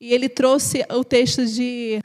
E 0.00 0.12
ele 0.12 0.28
trouxe 0.28 0.84
o 0.90 1.04
texto 1.04 1.46
de, 1.46 2.02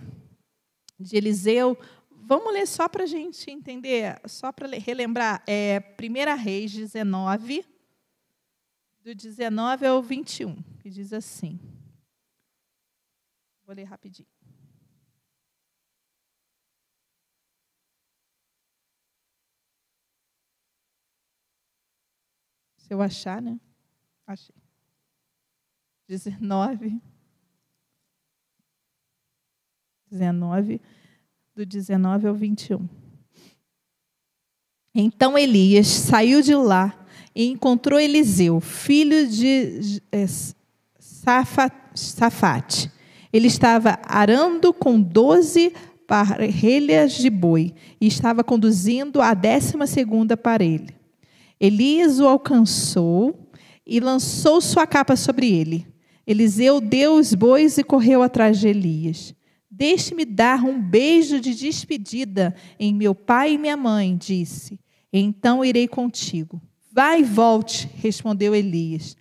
de 1.00 1.18
Eliseu. 1.18 1.76
Vamos 2.12 2.54
ler 2.54 2.68
só 2.68 2.88
para 2.88 3.06
a 3.06 3.08
gente 3.08 3.50
entender, 3.50 4.22
só 4.28 4.52
para 4.52 4.68
relembrar. 4.78 5.44
É 5.48 5.82
1 6.00 6.38
Reis 6.38 6.72
19, 6.72 7.66
do 9.04 9.16
19 9.16 9.88
ao 9.88 10.04
21, 10.04 10.56
que 10.82 10.90
diz 10.92 11.12
assim. 11.12 11.60
Vou 13.66 13.76
ler 13.76 13.86
rapidinho. 13.86 14.37
Se 22.88 22.94
eu 22.94 23.02
achar, 23.02 23.42
né? 23.42 23.60
Achei. 24.26 24.56
19. 26.08 27.02
19, 30.10 30.80
do 31.54 31.66
19 31.66 32.28
ao 32.28 32.34
21. 32.34 32.88
Então 34.96 35.38
Elias 35.38 35.88
saiu 35.88 36.42
de 36.42 36.56
lá 36.56 37.06
e 37.36 37.48
encontrou 37.48 38.00
Eliseu, 38.00 38.62
filho 38.62 39.28
de 39.28 40.02
eh, 40.12 40.26
Safate, 41.94 42.92
ele 43.34 43.48
estava 43.48 44.00
arando 44.04 44.74
com 44.74 45.00
doze 45.00 45.74
parelhas 46.08 47.14
de 47.14 47.30
boi 47.30 47.74
e 48.00 48.08
estava 48.08 48.46
conduzindo 48.46 49.22
a 49.22 49.34
décima 49.34 49.86
segunda 49.86 50.38
parelha. 50.38 50.97
Elias 51.60 52.20
o 52.20 52.28
alcançou 52.28 53.50
e 53.86 54.00
lançou 54.00 54.62
sua 54.62 54.86
capa 54.86 55.16
sobre 55.16 55.52
ele. 55.52 55.88
Eliseu 56.26 56.82
deu 56.82 57.16
os 57.16 57.34
bois 57.34 57.78
e 57.78 57.84
correu 57.84 58.22
atrás 58.22 58.60
de 58.60 58.68
Elias. 58.68 59.34
Deixe-me 59.70 60.26
dar 60.26 60.64
um 60.64 60.82
beijo 60.82 61.40
de 61.40 61.54
despedida 61.54 62.56
em 62.80 62.94
meu 62.94 63.16
pai 63.16 63.54
e 63.54 63.58
minha 63.58 63.78
mãe, 63.78 64.18
disse. 64.18 64.80
Então 65.12 65.64
irei 65.64 65.88
contigo. 65.88 66.62
Vai 66.92 67.22
e 67.22 67.24
volte, 67.24 67.90
respondeu 67.96 68.54
Elias. 68.54 69.16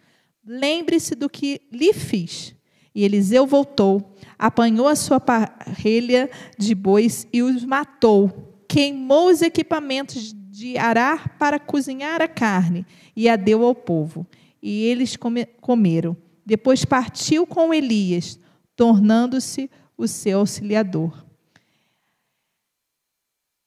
Lembre-se 0.45 1.15
do 1.15 1.29
que 1.29 1.61
lhe 1.71 1.93
fiz. 1.93 2.55
E 2.95 3.05
Eliseu 3.05 3.47
voltou, 3.47 4.15
apanhou 4.39 4.89
a 4.89 4.97
sua 4.97 5.21
parelha 5.21 6.31
de 6.59 6.75
bois 6.75 7.27
e 7.33 7.43
os 7.43 7.65
matou. 7.65 8.63
Queimou 8.67 9.29
os 9.29 9.43
equipamentos 9.43 10.33
de 10.57 10.79
arar 10.79 11.37
para 11.37 11.61
cozinhar 11.61 12.23
a 12.23 12.27
carne 12.27 12.87
e 13.15 13.29
a 13.29 13.37
deu 13.37 13.63
ao 13.63 13.75
povo. 13.75 14.27
E 14.63 14.85
eles 14.85 15.15
comeram. 15.61 16.17
Depois 16.47 16.83
partiu 16.83 17.47
com 17.47 17.75
Elias, 17.75 18.39
tornando-se 18.75 19.71
o 19.99 20.09
seu 20.09 20.39
auxiliador. 20.39 21.27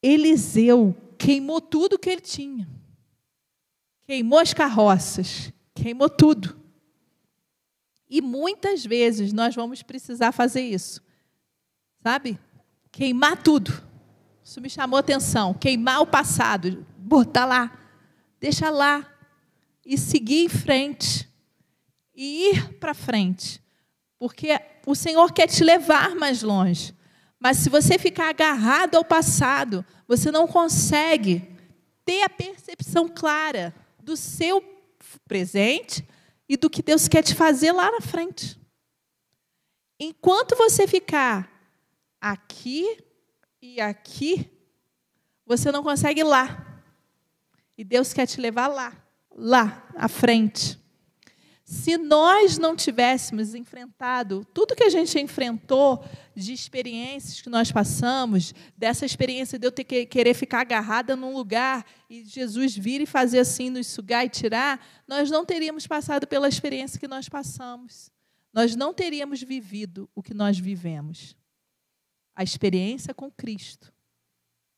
Eliseu 0.02 0.96
queimou 1.16 1.62
tudo 1.62 2.00
que 2.00 2.10
ele 2.10 2.22
tinha. 2.22 2.68
Queimou 4.08 4.40
as 4.40 4.52
carroças, 4.52 5.54
queimou 5.76 6.10
tudo. 6.10 6.60
E 8.10 8.20
muitas 8.20 8.84
vezes 8.84 9.32
nós 9.32 9.54
vamos 9.54 9.84
precisar 9.84 10.32
fazer 10.32 10.62
isso. 10.62 11.04
Sabe? 12.02 12.40
Queimar 12.92 13.44
tudo. 13.44 13.88
Isso 14.50 14.60
me 14.60 14.68
chamou 14.68 14.98
atenção. 14.98 15.54
Queimar 15.54 16.02
o 16.02 16.08
passado, 16.08 16.84
botar 16.98 17.46
lá, 17.46 17.72
deixa 18.40 18.72
lá 18.72 19.08
e 19.86 19.96
seguir 19.96 20.44
em 20.44 20.50
frente 20.50 21.30
e 22.16 22.50
ir 22.50 22.74
para 22.80 22.96
frente. 22.96 23.62
Porque 24.18 24.60
o 24.88 24.96
Senhor 24.96 25.32
quer 25.34 25.46
te 25.46 25.64
levar 25.64 26.16
mais 26.16 26.42
longe. 26.42 26.96
Mas 27.40 27.58
se 27.58 27.70
você 27.70 28.00
ficar 28.00 28.30
agarrado 28.30 28.96
ao 28.96 29.06
passado, 29.06 29.86
você 30.08 30.32
não 30.32 30.48
consegue 30.48 31.48
ter 32.04 32.24
a 32.24 32.30
percepção 32.30 33.08
clara 33.08 33.72
do 34.00 34.18
seu 34.18 34.64
presente 35.28 36.04
e 36.50 36.58
do 36.58 36.72
que 36.72 36.82
Deus 36.82 37.08
quer 37.08 37.22
te 37.22 37.36
fazer 37.36 37.72
lá 37.72 37.92
na 37.92 38.02
frente. 38.02 38.60
Enquanto 40.00 40.56
você 40.56 40.88
ficar 40.88 41.48
aqui 42.20 42.98
e 43.62 43.82
aqui, 43.82 44.50
você 45.46 45.72
não 45.72 45.84
consegue 45.84 46.22
ir 46.22 46.26
lá. 46.26 46.82
E 47.78 47.84
Deus 47.84 48.14
quer 48.14 48.26
te 48.26 48.40
levar 48.40 48.68
lá, 48.68 48.94
lá 49.32 49.88
à 49.96 50.08
frente. 50.08 50.80
Se 51.64 52.00
nós 52.00 52.58
não 52.58 52.76
tivéssemos 52.76 53.54
enfrentado 53.54 54.44
tudo 54.56 54.76
que 54.76 54.84
a 54.84 54.90
gente 54.90 55.20
enfrentou 55.20 56.04
de 56.36 56.52
experiências 56.52 57.42
que 57.42 57.50
nós 57.50 57.72
passamos, 57.72 58.56
dessa 58.76 59.06
experiência 59.06 59.60
de 59.60 59.68
eu 59.68 59.72
ter 59.72 59.84
que 59.84 60.06
querer 60.08 60.34
ficar 60.34 60.62
agarrada 60.62 61.16
num 61.16 61.32
lugar 61.32 61.86
e 62.10 62.26
Jesus 62.26 62.76
vir 62.76 63.02
e 63.02 63.06
fazer 63.06 63.40
assim, 63.40 63.70
nos 63.70 63.86
sugar 63.86 64.26
e 64.26 64.30
tirar, 64.30 64.84
nós 65.08 65.30
não 65.30 65.46
teríamos 65.46 65.86
passado 65.86 66.26
pela 66.26 66.48
experiência 66.48 67.00
que 67.00 67.08
nós 67.08 67.30
passamos. 67.30 68.12
Nós 68.52 68.76
não 68.76 68.92
teríamos 68.92 69.44
vivido 69.44 70.10
o 70.16 70.24
que 70.24 70.34
nós 70.34 70.58
vivemos. 70.58 71.36
A 72.40 72.44
experiência 72.44 73.14
com 73.14 73.30
Cristo. 73.30 73.92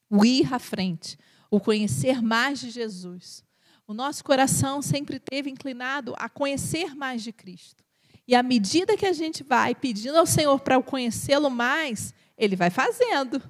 O 0.10 0.26
ir 0.26 0.52
à 0.54 0.58
frente, 0.58 1.18
o 1.50 1.60
conhecer 1.60 2.22
mais 2.22 2.60
de 2.60 2.70
Jesus 2.70 3.46
o 3.92 3.94
nosso 3.94 4.24
coração 4.24 4.82
sempre 4.82 5.20
teve 5.20 5.50
inclinado 5.50 6.14
a 6.18 6.30
conhecer 6.30 6.96
mais 6.96 7.22
de 7.22 7.34
Cristo. 7.34 7.84
E 8.26 8.34
à 8.34 8.42
medida 8.42 8.96
que 8.96 9.06
a 9.06 9.12
gente 9.12 9.44
vai 9.44 9.76
pedindo 9.76 10.18
ao 10.18 10.26
Senhor 10.26 10.58
para 10.62 10.82
conhecê-lo 10.82 11.50
mais, 11.50 12.14
ele 12.38 12.56
vai 12.56 12.70
fazendo. 12.70 13.44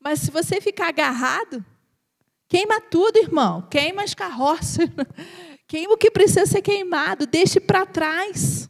Mas 0.00 0.18
se 0.18 0.32
você 0.32 0.60
ficar 0.60 0.88
agarrado, 0.88 1.64
queima 2.48 2.80
tudo, 2.80 3.18
irmão. 3.18 3.62
Queima 3.70 4.02
as 4.02 4.12
carroças. 4.12 4.88
Queima 5.68 5.94
o 5.94 5.96
que 5.96 6.10
precisa 6.10 6.46
ser 6.46 6.62
queimado. 6.62 7.24
Deixe 7.24 7.60
para 7.60 7.86
trás. 7.86 8.68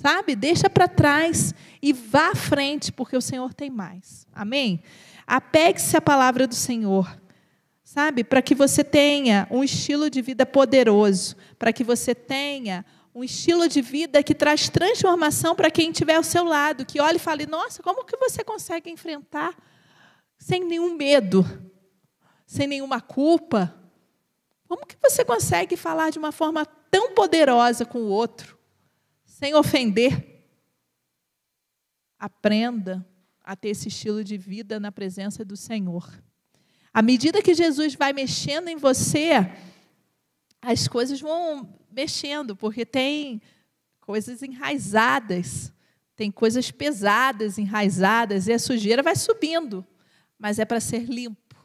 Sabe? 0.00 0.34
Deixa 0.34 0.70
para 0.70 0.88
trás 0.88 1.54
e 1.82 1.92
vá 1.92 2.30
à 2.30 2.34
frente, 2.34 2.90
porque 2.90 3.14
o 3.14 3.20
Senhor 3.20 3.52
tem 3.52 3.68
mais. 3.68 4.26
Amém? 4.32 4.82
Apegue-se 5.26 5.94
à 5.94 6.00
palavra 6.00 6.46
do 6.46 6.54
Senhor 6.54 7.20
sabe? 7.90 8.22
Para 8.22 8.40
que 8.40 8.54
você 8.54 8.84
tenha 8.84 9.48
um 9.50 9.64
estilo 9.64 10.08
de 10.08 10.22
vida 10.22 10.46
poderoso, 10.46 11.34
para 11.58 11.72
que 11.72 11.82
você 11.82 12.14
tenha 12.14 12.84
um 13.12 13.24
estilo 13.24 13.68
de 13.68 13.82
vida 13.82 14.22
que 14.22 14.32
traz 14.32 14.68
transformação 14.68 15.56
para 15.56 15.72
quem 15.72 15.90
estiver 15.90 16.14
ao 16.14 16.22
seu 16.22 16.44
lado, 16.44 16.86
que 16.86 17.00
olhe 17.00 17.16
e 17.16 17.18
fale: 17.18 17.46
"Nossa, 17.46 17.82
como 17.82 18.04
que 18.04 18.16
você 18.16 18.44
consegue 18.44 18.88
enfrentar 18.90 19.56
sem 20.38 20.64
nenhum 20.64 20.94
medo, 20.94 21.44
sem 22.46 22.68
nenhuma 22.68 23.00
culpa? 23.00 23.74
Como 24.68 24.86
que 24.86 24.96
você 25.02 25.24
consegue 25.24 25.76
falar 25.76 26.10
de 26.10 26.18
uma 26.20 26.30
forma 26.30 26.64
tão 26.64 27.12
poderosa 27.12 27.84
com 27.84 27.98
o 27.98 28.08
outro, 28.08 28.56
sem 29.40 29.54
ofender?" 29.54 30.44
Aprenda 32.18 33.06
a 33.42 33.56
ter 33.56 33.70
esse 33.70 33.88
estilo 33.88 34.22
de 34.22 34.36
vida 34.36 34.78
na 34.78 34.92
presença 34.92 35.42
do 35.42 35.56
Senhor. 35.56 36.22
À 36.92 37.00
medida 37.00 37.42
que 37.42 37.54
Jesus 37.54 37.94
vai 37.94 38.12
mexendo 38.12 38.68
em 38.68 38.76
você, 38.76 39.30
as 40.60 40.86
coisas 40.86 41.20
vão 41.20 41.74
mexendo, 41.90 42.54
porque 42.54 42.84
tem 42.84 43.40
coisas 44.00 44.42
enraizadas, 44.42 45.72
tem 46.14 46.30
coisas 46.30 46.70
pesadas 46.70 47.56
enraizadas, 47.56 48.46
e 48.46 48.52
a 48.52 48.58
sujeira 48.58 49.02
vai 49.02 49.16
subindo. 49.16 49.86
Mas 50.38 50.58
é 50.58 50.66
para 50.66 50.80
ser 50.80 51.04
limpo, 51.04 51.56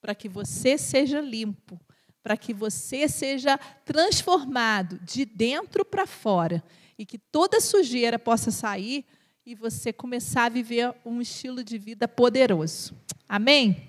para 0.00 0.14
que 0.14 0.28
você 0.28 0.78
seja 0.78 1.20
limpo, 1.20 1.80
para 2.22 2.36
que 2.36 2.54
você 2.54 3.08
seja 3.08 3.58
transformado 3.84 5.00
de 5.00 5.24
dentro 5.24 5.84
para 5.84 6.06
fora, 6.06 6.62
e 6.98 7.06
que 7.06 7.16
toda 7.16 7.60
sujeira 7.60 8.18
possa 8.18 8.50
sair 8.50 9.06
e 9.46 9.54
você 9.54 9.92
começar 9.92 10.44
a 10.44 10.48
viver 10.48 10.94
um 11.04 11.22
estilo 11.22 11.62
de 11.62 11.78
vida 11.78 12.08
poderoso. 12.08 12.94
Amém? 13.28 13.88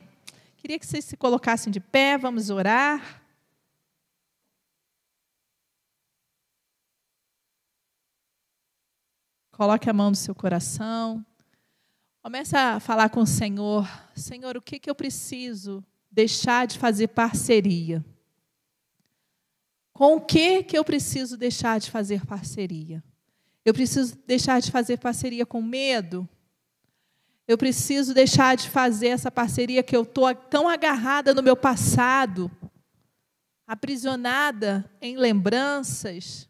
Queria 0.56 0.78
que 0.78 0.86
vocês 0.86 1.04
se 1.04 1.18
colocassem 1.18 1.72
de 1.72 1.80
pé, 1.80 2.18
vamos 2.18 2.50
orar. 2.50 3.22
Coloque 9.52 9.90
a 9.90 9.94
mão 9.94 10.12
no 10.12 10.16
seu 10.16 10.36
coração. 10.36 11.26
Comece 12.22 12.56
a 12.56 12.80
falar 12.80 13.10
com 13.10 13.22
o 13.22 13.28
Senhor. 13.28 13.86
Senhor, 14.16 14.56
o 14.56 14.62
que, 14.62 14.80
que 14.80 14.90
eu 14.90 14.96
preciso 14.96 15.84
deixar 16.12 16.68
de 16.68 16.78
fazer 16.78 17.10
parceria? 17.10 18.06
Com 20.00 20.16
o 20.16 20.22
que, 20.22 20.64
que 20.64 20.78
eu 20.78 20.86
preciso 20.86 21.36
deixar 21.36 21.78
de 21.78 21.92
fazer 21.92 22.26
parceria? 22.26 23.04
Eu 23.66 23.74
preciso 23.74 24.18
deixar 24.26 24.62
de 24.62 24.72
fazer 24.72 24.98
parceria 24.98 25.46
com 25.46 25.62
medo? 25.62 26.26
Eu 27.46 27.58
preciso 27.58 28.14
deixar 28.14 28.56
de 28.56 28.70
fazer 28.70 29.10
essa 29.10 29.30
parceria 29.30 29.84
que 29.84 29.94
eu 29.94 30.04
estou 30.04 30.34
tão 30.34 30.70
agarrada 30.70 31.34
no 31.34 31.44
meu 31.44 31.58
passado, 31.58 32.50
aprisionada 33.68 34.90
em 35.02 35.18
lembranças. 35.18 36.48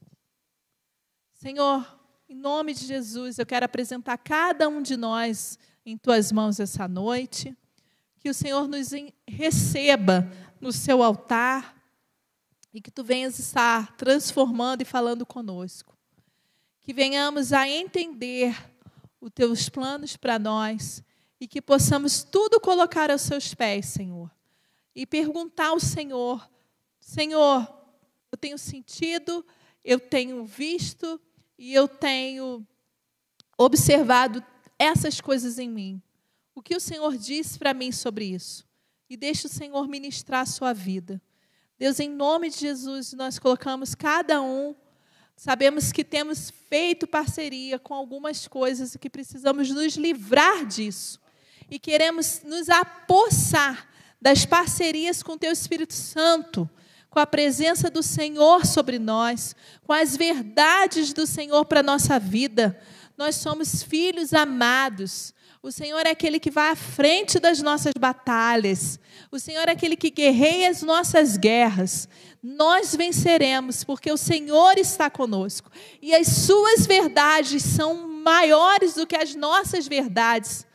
Senhor, 1.33 1.99
em 2.29 2.35
nome 2.35 2.75
de 2.75 2.85
Jesus, 2.85 3.39
eu 3.39 3.47
quero 3.47 3.65
apresentar 3.65 4.19
cada 4.19 4.69
um 4.69 4.79
de 4.79 4.95
nós 4.95 5.57
em 5.83 5.97
tuas 5.97 6.31
mãos 6.31 6.59
essa 6.59 6.87
noite. 6.87 7.57
Que 8.19 8.29
o 8.29 8.33
Senhor 8.33 8.67
nos 8.67 8.91
receba 9.27 10.31
no 10.61 10.71
seu 10.71 11.01
altar 11.01 11.78
e 12.73 12.81
que 12.81 12.91
tu 12.91 13.03
venhas 13.03 13.39
estar 13.39 13.95
transformando 13.95 14.81
e 14.81 14.85
falando 14.85 15.25
conosco. 15.25 15.97
Que 16.83 16.93
venhamos 16.93 17.51
a 17.51 17.67
entender 17.67 18.55
os 19.19 19.31
teus 19.31 19.69
planos 19.69 20.15
para 20.15 20.39
nós 20.39 21.03
e 21.39 21.47
que 21.47 21.61
possamos 21.61 22.23
tudo 22.23 22.59
colocar 22.59 23.09
aos 23.09 23.21
seus 23.21 23.53
pés, 23.53 23.87
Senhor. 23.87 24.31
E 24.95 25.05
perguntar 25.05 25.67
ao 25.67 25.79
Senhor: 25.79 26.49
Senhor, 26.99 27.67
eu 28.31 28.37
tenho 28.37 28.57
sentido, 28.57 29.45
eu 29.83 29.99
tenho 29.99 30.43
visto 30.45 31.19
e 31.57 31.73
eu 31.73 31.87
tenho 31.87 32.65
observado 33.57 34.43
essas 34.77 35.19
coisas 35.19 35.59
em 35.59 35.69
mim. 35.69 36.01
O 36.55 36.61
que 36.61 36.75
o 36.75 36.79
Senhor 36.79 37.17
disse 37.17 37.57
para 37.57 37.73
mim 37.73 37.91
sobre 37.91 38.25
isso? 38.25 38.67
E 39.09 39.17
deixe 39.17 39.47
o 39.47 39.49
Senhor 39.49 39.87
ministrar 39.87 40.41
a 40.41 40.45
sua 40.45 40.73
vida. 40.73 41.21
Deus, 41.79 41.99
em 41.99 42.09
nome 42.09 42.49
de 42.49 42.59
Jesus, 42.59 43.13
nós 43.13 43.39
colocamos 43.39 43.95
cada 43.95 44.41
um 44.41 44.75
Sabemos 45.39 45.93
que 45.93 46.03
temos 46.03 46.51
feito 46.69 47.07
parceria 47.07 47.79
com 47.79 47.93
algumas 47.93 48.45
coisas 48.45 48.93
e 48.93 48.99
que 48.99 49.09
precisamos 49.09 49.69
nos 49.69 49.95
livrar 49.95 50.65
disso. 50.65 51.17
E 51.71 51.79
queremos 51.79 52.41
nos 52.43 52.67
apossar 52.67 53.87
das 54.21 54.45
parcerias 54.45 55.23
com 55.23 55.31
o 55.31 55.37
Teu 55.37 55.53
Espírito 55.53 55.93
Santo, 55.93 56.69
com 57.09 57.21
a 57.21 57.25
presença 57.25 57.89
do 57.89 58.03
Senhor 58.03 58.65
sobre 58.65 58.99
nós, 58.99 59.55
com 59.85 59.93
as 59.93 60.17
verdades 60.17 61.13
do 61.13 61.25
Senhor 61.25 61.63
para 61.63 61.79
a 61.79 61.83
nossa 61.83 62.19
vida. 62.19 62.77
Nós 63.17 63.37
somos 63.37 63.81
filhos 63.81 64.33
amados. 64.33 65.33
O 65.61 65.73
Senhor 65.73 66.05
é 66.05 66.11
aquele 66.11 66.39
que 66.39 66.49
vai 66.49 66.69
à 66.69 66.75
frente 66.75 67.37
das 67.37 67.61
nossas 67.61 67.91
batalhas. 67.99 68.97
O 69.29 69.37
Senhor 69.37 69.67
é 69.67 69.73
aquele 69.73 69.97
que 69.97 70.09
guerreia 70.09 70.69
as 70.69 70.81
nossas 70.81 71.35
guerras. 71.35 72.07
Nós 72.41 72.95
venceremos, 72.95 73.83
porque 73.83 74.09
o 74.09 74.15
Senhor 74.15 74.77
está 74.77 75.09
conosco. 75.09 75.69
E 76.01 76.15
as 76.15 76.27
suas 76.27 76.87
verdades 76.87 77.61
são 77.61 78.07
maiores 78.07 78.93
do 78.93 79.05
que 79.05 79.17
as 79.17 79.35
nossas 79.35 79.85
verdades. 79.85 80.65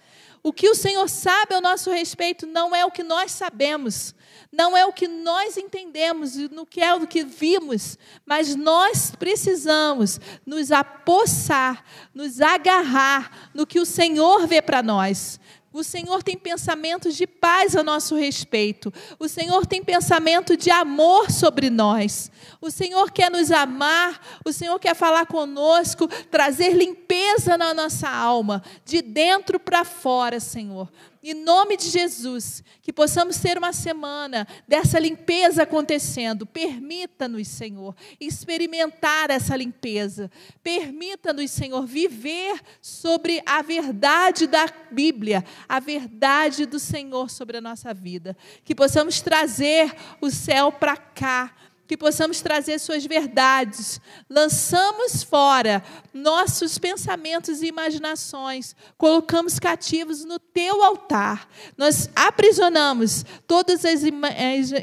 O 0.42 0.52
que 0.52 0.68
o 0.68 0.74
Senhor 0.74 1.08
sabe 1.08 1.54
ao 1.54 1.62
nosso 1.62 1.90
respeito 1.90 2.46
não 2.46 2.76
é 2.76 2.84
o 2.84 2.90
que 2.90 3.02
nós 3.02 3.32
sabemos, 3.32 4.14
não 4.54 4.76
é 4.76 4.86
o 4.86 4.92
que 4.92 5.08
nós 5.08 5.56
entendemos, 5.56 6.36
no 6.36 6.64
que 6.64 6.80
é 6.80 6.94
o 6.94 7.06
que 7.06 7.24
vimos, 7.24 7.98
mas 8.24 8.54
nós 8.54 9.12
precisamos 9.18 10.20
nos 10.46 10.70
apossar, 10.70 11.84
nos 12.14 12.40
agarrar 12.40 13.50
no 13.52 13.66
que 13.66 13.80
o 13.80 13.86
Senhor 13.86 14.46
vê 14.46 14.62
para 14.62 14.82
nós. 14.82 15.40
O 15.74 15.82
Senhor 15.82 16.22
tem 16.22 16.38
pensamentos 16.38 17.16
de 17.16 17.26
paz 17.26 17.74
a 17.74 17.82
nosso 17.82 18.14
respeito. 18.14 18.94
O 19.18 19.28
Senhor 19.28 19.66
tem 19.66 19.82
pensamento 19.82 20.56
de 20.56 20.70
amor 20.70 21.32
sobre 21.32 21.68
nós. 21.68 22.30
O 22.60 22.70
Senhor 22.70 23.10
quer 23.10 23.28
nos 23.28 23.50
amar. 23.50 24.38
O 24.44 24.52
Senhor 24.52 24.78
quer 24.78 24.94
falar 24.94 25.26
conosco, 25.26 26.06
trazer 26.30 26.74
limpeza 26.74 27.58
na 27.58 27.74
nossa 27.74 28.08
alma, 28.08 28.62
de 28.84 29.02
dentro 29.02 29.58
para 29.58 29.84
fora, 29.84 30.38
Senhor. 30.38 30.88
Em 31.26 31.32
nome 31.32 31.78
de 31.78 31.88
Jesus, 31.88 32.62
que 32.82 32.92
possamos 32.92 33.38
ter 33.38 33.56
uma 33.56 33.72
semana 33.72 34.46
dessa 34.68 34.98
limpeza 34.98 35.62
acontecendo. 35.62 36.44
Permita-nos, 36.44 37.48
Senhor, 37.48 37.96
experimentar 38.20 39.30
essa 39.30 39.56
limpeza. 39.56 40.30
Permita-nos, 40.62 41.50
Senhor, 41.50 41.86
viver 41.86 42.60
sobre 42.78 43.42
a 43.46 43.62
verdade 43.62 44.46
da 44.46 44.66
Bíblia, 44.90 45.42
a 45.68 45.80
verdade 45.80 46.66
do 46.66 46.78
Senhor 46.78 47.30
sobre 47.30 47.56
a 47.56 47.60
nossa 47.60 47.92
vida. 47.92 48.36
Que 48.64 48.74
possamos 48.74 49.20
trazer 49.20 49.94
o 50.20 50.30
céu 50.30 50.70
para 50.72 50.96
cá 50.96 51.52
que 51.86 51.96
possamos 51.96 52.40
trazer 52.40 52.78
suas 52.78 53.04
verdades. 53.04 54.00
Lançamos 54.28 55.22
fora 55.22 55.82
nossos 56.12 56.78
pensamentos 56.78 57.60
e 57.60 57.66
imaginações, 57.66 58.74
colocamos 58.96 59.58
cativos 59.58 60.24
no 60.24 60.38
teu 60.38 60.82
altar. 60.82 61.48
Nós 61.76 62.08
aprisionamos 62.14 63.24
todas 63.46 63.84
as, 63.84 64.02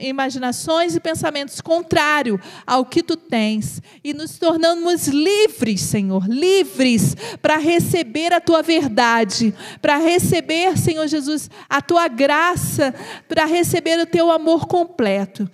imaginações 0.02 0.96
e 0.96 1.00
pensamentos 1.00 1.62
contrários 1.62 2.40
ao 2.68 2.86
que 2.86 3.02
tu 3.02 3.16
tens 3.16 3.82
e 4.04 4.14
nos 4.14 4.38
tornamos 4.38 5.08
livres, 5.08 5.82
Senhor, 5.82 6.28
livres 6.28 7.16
para 7.42 7.58
receber 7.58 8.34
a 8.34 8.42
tua 8.42 8.62
verdade, 8.62 9.54
para 9.82 9.98
receber, 9.98 10.78
Senhor 10.78 11.08
Jesus, 11.08 11.50
a 11.70 11.82
tua 11.82 12.08
graça, 12.08 12.94
para 13.28 13.46
receber 13.46 14.00
o 14.00 14.06
teu 14.06 14.30
amor 14.30 14.68
completo 14.68 15.50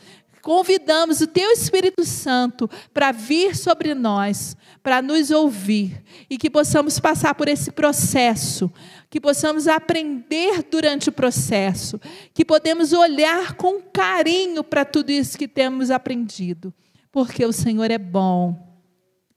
convidamos 0.47 1.19
o 1.19 1.27
Teu 1.27 1.51
Espírito 1.51 2.05
Santo 2.05 2.69
para 2.93 3.11
vir 3.11 3.53
sobre 3.53 3.93
nós, 3.93 4.55
para 4.81 5.01
nos 5.01 5.29
ouvir 5.29 6.01
e 6.29 6.37
que 6.37 6.49
possamos 6.49 7.01
passar 7.01 7.35
por 7.35 7.49
esse 7.49 7.69
processo, 7.69 8.71
que 9.09 9.19
possamos 9.19 9.67
aprender 9.67 10.63
durante 10.71 11.09
o 11.09 11.11
processo, 11.11 11.99
que 12.33 12.45
podemos 12.45 12.93
olhar 12.93 13.55
com 13.55 13.81
carinho 13.81 14.63
para 14.63 14.85
tudo 14.85 15.09
isso 15.09 15.37
que 15.37 15.49
temos 15.49 15.91
aprendido, 15.91 16.73
porque 17.11 17.45
o 17.45 17.51
Senhor 17.51 17.91
é 17.91 17.97
bom, 17.97 18.57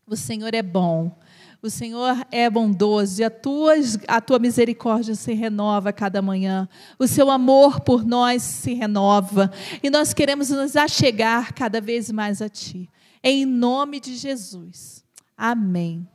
o 0.07 0.15
Senhor 0.15 0.55
é 0.55 0.63
bom. 0.63 1.19
O 1.63 1.69
Senhor 1.69 2.27
é 2.31 2.49
bondoso 2.49 3.21
e 3.21 3.25
a 3.25 3.29
tua, 3.29 3.75
a 4.09 4.21
tua 4.21 4.39
misericórdia 4.39 5.15
se 5.15 5.35
renova 5.35 5.93
cada 5.93 6.23
manhã. 6.23 6.67
O 6.99 7.07
seu 7.07 7.31
amor 7.31 7.81
por 7.81 8.03
nós 8.03 8.43
se 8.43 8.73
renova. 8.73 9.53
E 9.83 9.91
nós 9.91 10.15
queremos 10.15 10.49
nos 10.49 10.75
achegar 10.75 11.53
cada 11.53 11.79
vez 11.79 12.11
mais 12.11 12.41
a 12.41 12.49
Ti. 12.49 12.89
Em 13.23 13.45
nome 13.45 14.01
de 14.01 14.17
Jesus. 14.17 15.05
Amém. 15.37 16.09